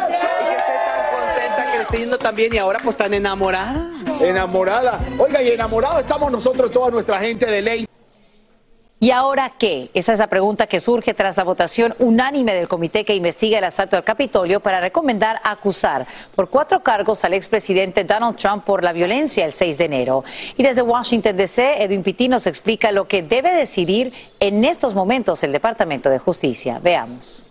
Que 0.08 0.68
tan 0.86 1.06
contenta, 1.12 1.72
que 1.72 1.78
le 1.78 1.84
esté 1.84 1.98
yendo 2.00 2.18
tan 2.18 2.36
bien 2.36 2.54
y 2.54 2.58
ahora 2.58 2.80
pues 2.84 2.98
tan 2.98 3.14
enamorada. 3.14 3.90
Enamorada. 4.20 5.00
Oiga, 5.18 5.42
y 5.42 5.50
enamorado 5.50 6.00
estamos 6.00 6.32
nosotros, 6.32 6.72
toda 6.72 6.92
nuestra 6.92 7.20
gente 7.20 7.46
de 7.46 7.62
ley. 7.62 7.91
¿Y 9.04 9.10
ahora 9.10 9.54
qué? 9.58 9.90
Esa 9.96 10.14
es 10.14 10.20
la 10.20 10.28
pregunta 10.28 10.68
que 10.68 10.80
surge 10.80 11.16
tras 11.16 11.36
la 11.36 11.44
votación 11.44 11.96
unánime 11.98 12.54
del 12.54 12.68
comité 12.68 13.04
que 13.04 13.16
investiga 13.16 13.58
el 13.58 13.64
asalto 13.64 13.98
al 13.98 14.04
Capitolio 14.04 14.60
para 14.60 14.80
recomendar 14.80 15.40
acusar 15.44 16.06
por 16.36 16.52
cuatro 16.52 16.84
cargos 16.84 17.24
al 17.24 17.34
expresidente 17.34 18.04
Donald 18.04 18.38
Trump 18.38 18.64
por 18.64 18.84
la 18.84 18.94
violencia 18.94 19.44
el 19.44 19.54
6 19.54 19.80
de 19.80 19.86
enero. 19.86 20.24
Y 20.56 20.62
desde 20.62 20.84
Washington, 20.84 21.36
D.C., 21.36 21.82
Edwin 21.84 22.04
Pitti 22.04 22.28
nos 22.28 22.46
explica 22.46 22.92
lo 22.92 23.08
que 23.08 23.24
debe 23.24 23.52
decidir 23.56 24.14
en 24.40 24.64
estos 24.66 24.94
momentos 24.94 25.42
el 25.42 25.52
Departamento 25.52 26.12
de 26.12 26.20
Justicia. 26.20 26.78
Veamos. 26.80 27.48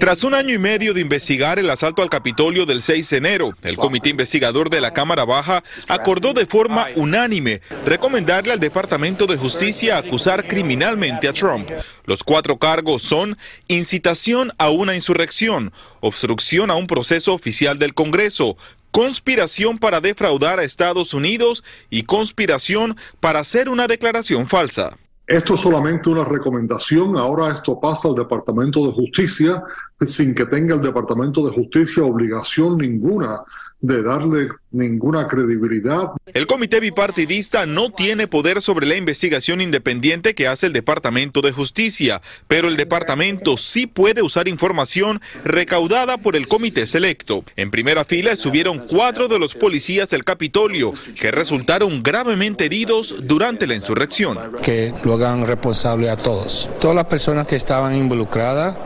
Tras 0.00 0.24
un 0.24 0.34
año 0.34 0.54
y 0.54 0.58
medio 0.58 0.94
de 0.94 1.00
investigar 1.00 1.58
el 1.58 1.68
asalto 1.68 2.02
al 2.02 2.08
Capitolio 2.08 2.64
del 2.64 2.80
6 2.80 3.10
de 3.10 3.16
enero, 3.16 3.52
el 3.62 3.76
comité 3.76 4.08
investigador 4.08 4.70
de 4.70 4.80
la 4.80 4.92
Cámara 4.92 5.24
Baja 5.24 5.62
acordó 5.88 6.32
de 6.32 6.46
forma 6.46 6.86
unánime 6.96 7.60
recomendarle 7.84 8.52
al 8.52 8.60
Departamento 8.60 9.26
de 9.26 9.36
Justicia 9.36 9.98
acusar 9.98 10.46
criminalmente 10.46 11.28
a 11.28 11.32
Trump. 11.32 11.68
Los 12.06 12.24
cuatro 12.24 12.58
cargos 12.58 13.02
son 13.02 13.36
incitación 13.68 14.52
a 14.58 14.70
una 14.70 14.94
insurrección, 14.94 15.72
obstrucción 16.00 16.70
a 16.70 16.76
un 16.76 16.86
proceso 16.86 17.34
oficial 17.34 17.78
del 17.78 17.94
Congreso, 17.94 18.56
conspiración 18.90 19.78
para 19.78 20.00
defraudar 20.00 20.60
a 20.60 20.64
Estados 20.64 21.14
Unidos 21.14 21.62
y 21.90 22.04
conspiración 22.04 22.96
para 23.20 23.40
hacer 23.40 23.68
una 23.68 23.86
declaración 23.86 24.48
falsa. 24.48 24.96
Esto 25.26 25.54
es 25.54 25.60
solamente 25.60 26.10
una 26.10 26.24
recomendación, 26.24 27.16
ahora 27.16 27.52
esto 27.52 27.78
pasa 27.78 28.08
al 28.08 28.14
Departamento 28.14 28.84
de 28.86 28.92
Justicia 28.92 29.62
sin 30.00 30.34
que 30.34 30.46
tenga 30.46 30.74
el 30.74 30.80
Departamento 30.80 31.46
de 31.46 31.54
Justicia 31.54 32.02
obligación 32.02 32.78
ninguna 32.78 33.40
de 33.82 34.00
darle 34.02 34.48
ninguna 34.70 35.26
credibilidad. 35.26 36.12
El 36.32 36.46
comité 36.46 36.80
bipartidista 36.80 37.66
no 37.66 37.90
tiene 37.90 38.28
poder 38.28 38.62
sobre 38.62 38.86
la 38.86 38.96
investigación 38.96 39.60
independiente 39.60 40.34
que 40.34 40.46
hace 40.46 40.66
el 40.66 40.72
Departamento 40.72 41.42
de 41.42 41.52
Justicia, 41.52 42.22
pero 42.46 42.68
el 42.68 42.76
departamento 42.76 43.56
sí 43.56 43.88
puede 43.88 44.22
usar 44.22 44.46
información 44.48 45.20
recaudada 45.44 46.16
por 46.16 46.36
el 46.36 46.46
comité 46.46 46.86
selecto. 46.86 47.44
En 47.56 47.72
primera 47.72 48.04
fila 48.04 48.32
estuvieron 48.32 48.84
cuatro 48.88 49.26
de 49.26 49.40
los 49.40 49.54
policías 49.54 50.08
del 50.08 50.24
Capitolio 50.24 50.94
que 51.20 51.32
resultaron 51.32 52.02
gravemente 52.04 52.66
heridos 52.66 53.16
durante 53.24 53.66
la 53.66 53.74
insurrección. 53.74 54.38
Que 54.62 54.94
lo 55.04 55.14
hagan 55.14 55.44
responsable 55.44 56.08
a 56.08 56.16
todos. 56.16 56.70
Todas 56.80 56.94
las 56.94 57.06
personas 57.06 57.48
que 57.48 57.56
estaban 57.56 57.96
involucradas 57.96 58.76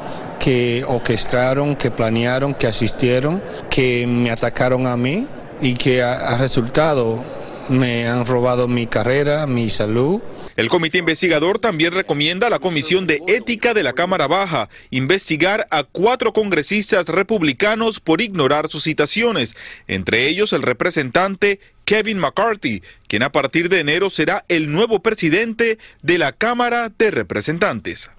que 0.46 0.84
orquestaron, 0.86 1.74
que 1.74 1.90
planearon, 1.90 2.54
que 2.54 2.68
asistieron, 2.68 3.42
que 3.68 4.06
me 4.06 4.30
atacaron 4.30 4.86
a 4.86 4.96
mí 4.96 5.26
y 5.60 5.74
que 5.74 6.04
ha, 6.04 6.38
resultado 6.38 7.24
me 7.68 8.06
han 8.06 8.24
robado 8.26 8.68
mi 8.68 8.86
carrera, 8.86 9.48
mi 9.48 9.70
salud. 9.70 10.22
El 10.54 10.68
comité 10.68 10.98
investigador 10.98 11.58
también 11.58 11.92
recomienda 11.92 12.46
a 12.46 12.50
la 12.50 12.60
Comisión 12.60 13.08
de 13.08 13.20
Ética 13.26 13.74
de 13.74 13.82
la 13.82 13.92
Cámara 13.92 14.28
Baja 14.28 14.68
investigar 14.90 15.66
a 15.72 15.82
cuatro 15.82 16.32
congresistas 16.32 17.06
republicanos 17.06 17.98
por 17.98 18.20
ignorar 18.20 18.68
sus 18.68 18.84
citaciones, 18.84 19.56
entre 19.88 20.28
ellos 20.28 20.52
el 20.52 20.62
representante 20.62 21.58
Kevin 21.84 22.18
McCarthy, 22.18 22.84
quien 23.08 23.24
a 23.24 23.32
partir 23.32 23.68
de 23.68 23.80
enero 23.80 24.10
será 24.10 24.44
el 24.46 24.70
nuevo 24.70 25.02
presidente 25.02 25.78
de 26.02 26.18
la 26.18 26.30
Cámara 26.30 26.92
de 26.96 27.10
Representantes. 27.10 28.10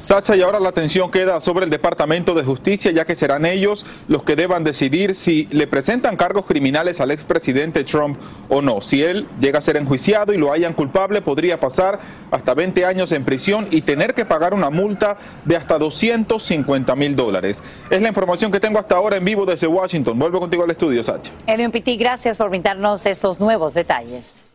Sacha, 0.00 0.36
y 0.36 0.42
ahora 0.42 0.60
la 0.60 0.68
atención 0.68 1.10
queda 1.10 1.40
sobre 1.40 1.64
el 1.64 1.70
Departamento 1.70 2.32
de 2.34 2.44
Justicia, 2.44 2.92
ya 2.92 3.04
que 3.04 3.16
serán 3.16 3.44
ellos 3.44 3.84
los 4.06 4.22
que 4.22 4.36
deban 4.36 4.62
decidir 4.62 5.16
si 5.16 5.46
le 5.50 5.66
presentan 5.66 6.16
cargos 6.16 6.46
criminales 6.46 7.00
al 7.00 7.10
expresidente 7.10 7.82
Trump 7.82 8.18
o 8.48 8.62
no. 8.62 8.80
Si 8.80 9.02
él 9.02 9.26
llega 9.40 9.58
a 9.58 9.62
ser 9.62 9.76
enjuiciado 9.76 10.32
y 10.32 10.36
lo 10.36 10.52
hayan 10.52 10.72
culpable, 10.72 11.20
podría 11.20 11.58
pasar 11.58 11.98
hasta 12.30 12.54
20 12.54 12.84
años 12.84 13.10
en 13.10 13.24
prisión 13.24 13.66
y 13.72 13.82
tener 13.82 14.14
que 14.14 14.24
pagar 14.24 14.54
una 14.54 14.70
multa 14.70 15.18
de 15.44 15.56
hasta 15.56 15.78
250 15.78 16.94
mil 16.94 17.16
dólares. 17.16 17.62
Es 17.90 18.00
la 18.00 18.08
información 18.08 18.52
que 18.52 18.60
tengo 18.60 18.78
hasta 18.78 18.94
ahora 18.94 19.16
en 19.16 19.24
vivo 19.24 19.46
desde 19.46 19.66
Washington. 19.66 20.16
Vuelvo 20.16 20.38
contigo 20.38 20.62
al 20.62 20.70
estudio, 20.70 21.02
Sacha. 21.02 21.32
Elion 21.46 21.72
gracias 21.98 22.36
por 22.36 22.50
brindarnos 22.50 23.04
estos 23.04 23.40
nuevos 23.40 23.74
detalles. 23.74 24.47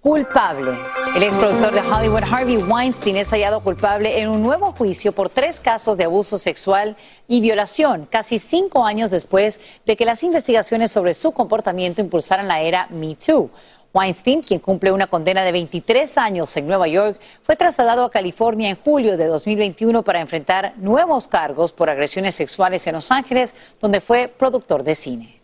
Culpable. 0.00 0.78
El 1.16 1.22
exproductor 1.22 1.72
de 1.72 1.80
Hollywood, 1.80 2.22
Harvey 2.30 2.56
Weinstein, 2.58 3.16
es 3.16 3.30
hallado 3.30 3.60
culpable 3.60 4.20
en 4.20 4.28
un 4.28 4.42
nuevo 4.42 4.72
juicio 4.72 5.12
por 5.12 5.28
tres 5.28 5.60
casos 5.60 5.96
de 5.96 6.04
abuso 6.04 6.38
sexual 6.38 6.96
y 7.26 7.40
violación, 7.40 8.06
casi 8.10 8.38
cinco 8.38 8.84
años 8.84 9.10
después 9.10 9.60
de 9.84 9.96
que 9.96 10.04
las 10.04 10.22
investigaciones 10.22 10.92
sobre 10.92 11.14
su 11.14 11.32
comportamiento 11.32 12.00
impulsaran 12.00 12.48
la 12.48 12.60
era 12.60 12.86
Me 12.90 13.14
Too. 13.16 13.50
Weinstein, 13.96 14.42
quien 14.42 14.60
cumple 14.60 14.92
una 14.92 15.06
condena 15.06 15.42
de 15.42 15.52
23 15.52 16.18
años 16.18 16.54
en 16.56 16.66
Nueva 16.66 16.86
York, 16.86 17.18
fue 17.42 17.56
trasladado 17.56 18.04
a 18.04 18.10
California 18.10 18.68
en 18.68 18.76
julio 18.76 19.16
de 19.16 19.26
2021 19.26 20.02
para 20.02 20.20
enfrentar 20.20 20.74
nuevos 20.76 21.28
cargos 21.28 21.72
por 21.72 21.88
agresiones 21.88 22.34
sexuales 22.34 22.86
en 22.86 22.94
Los 22.94 23.10
Ángeles, 23.10 23.54
donde 23.80 24.02
fue 24.02 24.28
productor 24.28 24.82
de 24.84 24.94
cine. 24.94 25.40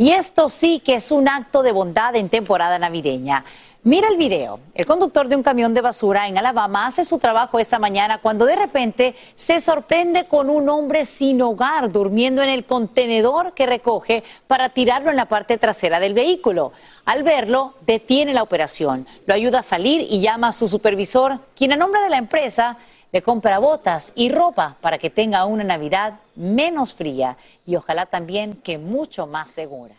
Y 0.00 0.12
esto 0.12 0.48
sí 0.48 0.78
que 0.78 0.94
es 0.94 1.10
un 1.10 1.26
acto 1.26 1.60
de 1.64 1.72
bondad 1.72 2.14
en 2.14 2.28
temporada 2.28 2.78
navideña. 2.78 3.44
Mira 3.82 4.06
el 4.06 4.16
video. 4.16 4.60
El 4.74 4.86
conductor 4.86 5.26
de 5.26 5.34
un 5.34 5.42
camión 5.42 5.74
de 5.74 5.80
basura 5.80 6.28
en 6.28 6.38
Alabama 6.38 6.86
hace 6.86 7.04
su 7.04 7.18
trabajo 7.18 7.58
esta 7.58 7.80
mañana 7.80 8.18
cuando 8.18 8.44
de 8.44 8.54
repente 8.54 9.16
se 9.34 9.58
sorprende 9.58 10.26
con 10.26 10.50
un 10.50 10.68
hombre 10.68 11.04
sin 11.04 11.42
hogar 11.42 11.90
durmiendo 11.90 12.42
en 12.42 12.48
el 12.48 12.64
contenedor 12.64 13.54
que 13.54 13.66
recoge 13.66 14.22
para 14.46 14.68
tirarlo 14.68 15.10
en 15.10 15.16
la 15.16 15.26
parte 15.26 15.58
trasera 15.58 15.98
del 15.98 16.14
vehículo. 16.14 16.70
Al 17.04 17.24
verlo, 17.24 17.74
detiene 17.84 18.34
la 18.34 18.44
operación, 18.44 19.04
lo 19.26 19.34
ayuda 19.34 19.60
a 19.60 19.64
salir 19.64 20.06
y 20.08 20.20
llama 20.20 20.48
a 20.48 20.52
su 20.52 20.68
supervisor, 20.68 21.40
quien 21.56 21.72
a 21.72 21.76
nombre 21.76 22.02
de 22.02 22.10
la 22.10 22.18
empresa 22.18 22.76
le 23.12 23.22
compra 23.22 23.58
botas 23.58 24.12
y 24.14 24.30
ropa 24.30 24.76
para 24.80 24.98
que 24.98 25.10
tenga 25.10 25.44
una 25.44 25.64
Navidad 25.64 26.14
menos 26.36 26.94
fría 26.94 27.36
y 27.66 27.76
ojalá 27.76 28.06
también 28.06 28.54
que 28.54 28.78
mucho 28.78 29.26
más 29.26 29.50
segura. 29.50 29.94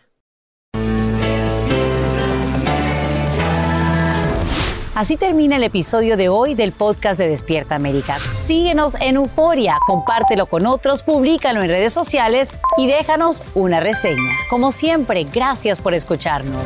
Así 4.99 5.15
termina 5.15 5.55
el 5.55 5.63
episodio 5.63 6.17
de 6.17 6.27
hoy 6.27 6.55
del 6.55 6.73
podcast 6.73 7.17
de 7.17 7.29
Despierta 7.29 7.75
América. 7.75 8.17
Síguenos 8.43 8.95
en 8.95 9.15
Euforia, 9.15 9.77
compártelo 9.87 10.45
con 10.45 10.65
otros, 10.65 11.03
públicalo 11.03 11.61
en 11.61 11.69
redes 11.69 11.93
sociales 11.93 12.53
y 12.75 12.87
déjanos 12.87 13.41
una 13.55 13.79
reseña. 13.79 14.33
Como 14.49 14.73
siempre, 14.73 15.23
gracias 15.23 15.79
por 15.79 15.93
escucharnos. 15.93 16.65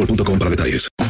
boostmobile.com 0.00 0.38
para 0.38 0.50
detalles. 0.50 1.09